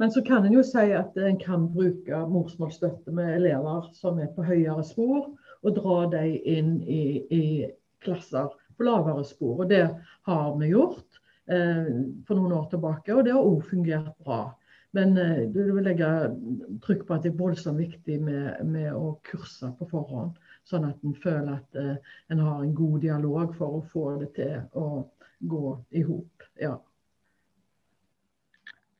Men 0.00 0.10
så 0.10 0.22
kan 0.24 0.46
en 0.48 0.54
jo 0.56 0.62
si 0.64 0.82
at 0.96 1.14
en 1.20 1.38
kan 1.38 1.66
bruke 1.70 2.24
morsmålsstøtte 2.32 3.12
med 3.14 3.34
elever 3.36 3.86
som 3.94 4.18
er 4.18 4.30
på 4.34 4.46
høyere 4.46 4.82
spor 4.88 5.28
og 5.62 5.76
dra 5.76 5.98
dem 6.14 6.36
inn 6.48 6.76
i, 6.82 7.02
i, 7.30 7.44
klasser 8.00 8.48
på 8.76 8.86
lavere 8.86 9.24
spor. 9.28 9.60
Og 9.60 9.68
det 9.68 9.82
har 10.28 10.46
vi 10.56 10.70
gjort 10.72 11.20
eh, 11.52 11.90
for 12.24 12.38
noen 12.38 12.54
år 12.56 12.70
tilbake, 12.72 13.12
og 13.12 13.26
det 13.26 13.34
har 13.36 13.44
òg 13.44 13.66
fungert 13.68 14.14
bra. 14.24 14.46
Men 14.96 15.16
eh, 15.20 15.42
du 15.52 15.60
vil 15.68 15.84
legge 15.84 16.08
trykk 16.86 17.04
på 17.06 17.16
at 17.16 17.26
det 17.26 17.34
er 17.34 17.42
voldsomt 17.42 17.82
viktig 17.82 18.16
med, 18.24 18.62
med 18.66 18.94
å 18.96 19.18
kurse 19.28 19.68
på 19.78 19.88
forhånd. 19.92 20.38
Sånn 20.68 20.88
at 20.88 21.04
en 21.04 21.16
føler 21.20 21.58
at 21.58 21.78
eh, 21.78 22.14
en 22.32 22.42
har 22.46 22.64
en 22.64 22.74
god 22.76 23.00
dialog 23.04 23.54
for 23.58 23.78
å 23.78 23.84
få 23.92 24.06
det 24.22 24.32
til 24.40 24.56
å 24.80 25.04
gå 25.50 25.76
i 25.96 26.02
hop. 26.08 26.48
Ja. 26.60 26.74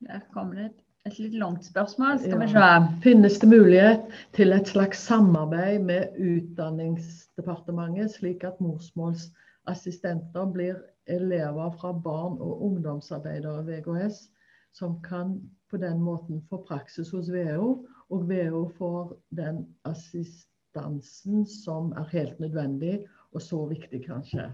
Der 0.04 0.22
kommer 0.32 0.56
det 0.56 0.70
et 0.70 0.86
et 1.08 1.18
litt 1.18 1.34
langt 1.34 1.64
spørsmål. 1.64 2.18
Skal 2.20 2.42
vi 2.42 2.48
se. 2.52 2.66
Finnes 3.04 3.38
det 3.40 3.48
mulighet 3.48 4.00
til 4.36 4.52
et 4.52 4.68
slags 4.68 4.98
samarbeid 5.08 5.80
med 5.86 6.18
Utdanningsdepartementet, 6.20 8.12
slik 8.18 8.44
at 8.44 8.60
morsmålsassistenter 8.60 10.52
blir 10.52 10.82
elever 11.10 11.72
fra 11.80 11.92
barn- 11.92 12.40
og 12.40 12.62
ungdomsarbeidere 12.68 13.66
ved 13.66 13.82
VGS, 13.86 14.28
som 14.76 15.00
kan 15.02 15.40
på 15.70 15.76
den 15.80 16.00
måten 16.02 16.42
få 16.50 16.60
praksis 16.68 17.10
hos 17.10 17.30
VO, 17.32 17.86
og 18.10 18.28
VO 18.28 18.68
får 18.78 19.16
den 19.36 19.64
assistansen 19.84 21.46
som 21.46 21.92
er 21.92 22.04
helt 22.12 22.40
nødvendig, 22.40 23.06
og 23.32 23.42
så 23.42 23.64
viktig 23.70 24.04
kanskje. 24.06 24.50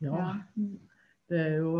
Ja. 0.00 0.32
Det 1.28 1.40
er 1.40 1.56
jo 1.58 1.78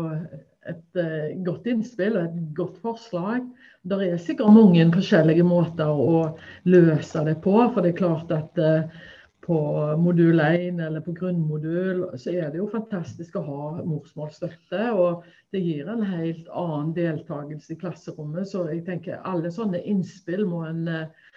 et 0.71 0.99
uh, 0.99 1.43
godt 1.45 1.67
innspill 1.71 2.17
og 2.17 2.25
et 2.27 2.39
godt 2.57 2.79
forslag. 2.83 3.43
Det 3.87 3.99
er 4.03 4.17
sikkert 4.21 4.55
mange 4.55 4.87
forskjellige 4.93 5.45
måter 5.47 5.91
å 5.91 6.23
løse 6.67 7.23
det 7.27 7.37
på. 7.43 7.55
For 7.73 7.83
det 7.83 7.93
er 7.93 8.01
klart 8.01 8.33
at 8.35 8.59
uh, 8.61 9.05
på 9.47 9.59
modul 10.01 10.41
1 10.43 10.81
eller 10.83 10.99
på 11.05 11.13
grunnmodul 11.15 12.01
så 12.19 12.33
er 12.33 12.49
det 12.51 12.59
jo 12.59 12.67
fantastisk 12.67 13.37
å 13.39 13.45
ha 13.45 13.69
morsmålsstøtte. 13.87 14.89
Og 14.91 15.23
det 15.55 15.63
gir 15.63 15.87
en 15.87 16.03
helt 16.03 16.49
annen 16.51 16.91
deltakelse 16.97 17.73
i 17.75 17.79
klasserommet. 17.79 18.49
Så 18.51 18.65
jeg 18.67 18.83
tenker 18.89 19.23
alle 19.23 19.53
sånne 19.53 19.79
innspill 19.87 20.43
må 20.49 20.65
en 20.67 20.83
uh, 20.91 21.27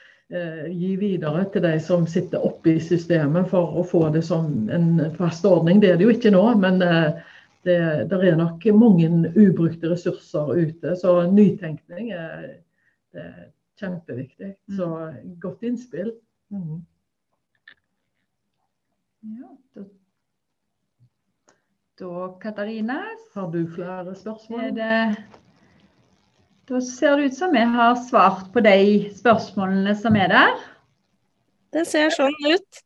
gi 0.70 0.96
videre 0.98 1.46
til 1.54 1.62
de 1.66 1.76
som 1.82 2.06
sitter 2.06 2.42
oppe 2.46 2.74
i 2.74 2.82
systemet 2.82 3.50
for 3.50 3.78
å 3.78 3.86
få 3.86 4.08
det 4.14 4.22
som 4.26 4.70
en 4.74 5.04
fast 5.18 5.46
ordning. 5.46 5.78
Det 5.82 5.94
er 5.94 6.00
det 6.00 6.06
jo 6.06 6.16
ikke 6.16 6.34
nå. 6.34 6.44
men 6.62 6.82
det, 7.64 7.78
det, 8.10 8.18
er 8.28 8.36
nok 8.36 8.64
mange 8.74 9.32
ubrukte 9.36 9.90
ressurser 9.92 10.52
ute. 10.56 10.96
Så 10.96 11.14
nytenkning 11.28 12.12
er, 12.16 12.46
er 13.12 13.50
kjempeviktig. 13.80 14.54
Mm. 14.68 14.76
Så 14.76 14.88
godt 15.42 15.62
innspill. 15.68 16.12
Mm. 16.50 16.80
Ja, 19.20 19.50
da, 19.76 19.84
da, 22.00 22.28
Katarina 22.40 23.02
Har 23.34 23.50
du 23.52 23.66
flere 23.74 24.14
spørsmål? 24.16 24.70
Det, 24.74 25.16
da 26.68 26.80
ser 26.80 27.16
det 27.16 27.28
ut 27.28 27.36
som 27.36 27.52
vi 27.52 27.64
har 27.74 27.98
svart 28.08 28.48
på 28.54 28.62
de 28.64 29.10
spørsmålene 29.18 29.94
som 30.00 30.16
er 30.16 30.32
der. 30.32 30.62
Det 31.76 31.84
ser 31.86 32.08
sånn 32.14 32.34
ut. 32.48 32.80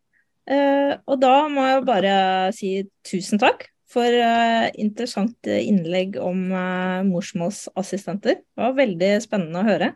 Uh, 0.51 0.99
og 1.09 1.23
da 1.23 1.47
må 1.49 1.63
jeg 1.65 1.87
bare 1.87 2.17
si 2.53 2.73
tusen 3.07 3.41
takk 3.41 3.71
for 3.95 4.21
uh, 4.21 4.71
interessant 4.81 5.51
innlegg 5.51 6.19
om 6.21 6.49
uh, 6.53 7.03
morsmålsassistenter. 7.09 8.41
Det 8.43 8.65
var 8.67 8.79
veldig 8.79 9.13
spennende 9.25 9.63
å 9.63 9.69
høre. 9.69 9.95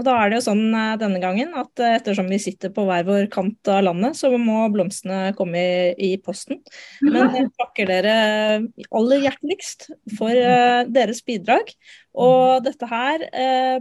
Og 0.00 0.06
da 0.06 0.14
er 0.16 0.30
det 0.30 0.38
jo 0.38 0.44
sånn 0.46 0.72
uh, 0.72 0.94
denne 1.00 1.20
gangen 1.20 1.52
at 1.58 1.80
ettersom 1.84 2.30
vi 2.32 2.40
sitter 2.40 2.72
på 2.72 2.84
hver 2.88 3.04
vår 3.08 3.26
kant 3.32 3.72
av 3.72 3.82
landet, 3.88 4.16
så 4.16 4.30
må 4.40 4.64
blomstene 4.72 5.34
komme 5.38 5.64
i, 5.92 6.12
i 6.12 6.20
posten. 6.20 6.62
Men 7.04 7.36
jeg 7.36 7.50
takker 7.60 7.92
dere 7.92 8.14
aller 8.88 9.26
hjerteligst 9.26 9.90
for 10.18 10.44
deres 10.92 11.24
bidrag. 11.26 11.74
Og 12.12 12.64
dette 12.64 12.84
her, 12.90 13.22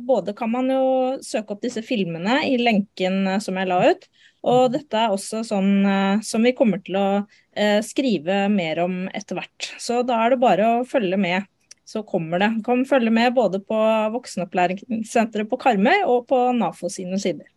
både 0.08 0.32
kan 0.36 0.52
man 0.54 0.70
jo 0.72 0.84
søke 1.20 1.56
opp 1.56 1.64
disse 1.66 1.84
filmene 1.84 2.38
i 2.48 2.56
lenken 2.62 3.26
som 3.44 3.60
jeg 3.60 3.68
la 3.68 3.82
ut, 3.92 4.08
og 4.42 4.72
dette 4.74 4.98
er 4.98 5.14
også 5.14 5.44
sånn 5.46 5.86
eh, 5.86 6.22
som 6.26 6.42
vi 6.46 6.56
kommer 6.58 6.82
til 6.82 6.98
å 6.98 7.08
eh, 7.54 7.80
skrive 7.86 8.48
mer 8.50 8.82
om 8.84 9.04
etter 9.14 9.38
hvert. 9.38 9.72
Så 9.82 10.02
da 10.08 10.24
er 10.24 10.34
det 10.34 10.42
bare 10.42 10.70
å 10.80 10.86
følge 10.88 11.20
med 11.22 11.50
så 11.92 12.04
kommer 12.08 12.40
det. 12.40 12.50
Du 12.58 12.64
Kan 12.64 12.86
følge 12.88 13.12
med 13.12 13.34
både 13.36 13.60
på 13.60 13.78
voksenopplæringssenteret 14.14 15.50
på 15.50 15.60
Karmøy 15.60 16.06
og 16.06 16.28
på 16.30 16.40
NAFO 16.56 16.90
sine 16.92 17.20
sider. 17.20 17.50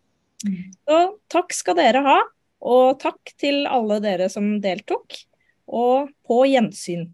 Så 0.44 1.02
takk 1.32 1.54
skal 1.54 1.78
dere 1.78 2.02
ha, 2.04 2.16
og 2.64 2.98
takk 3.02 3.34
til 3.40 3.62
alle 3.70 4.00
dere 4.04 4.28
som 4.32 4.56
deltok. 4.64 5.20
Og 5.64 6.10
på 6.26 6.42
gjensyn. 6.50 7.06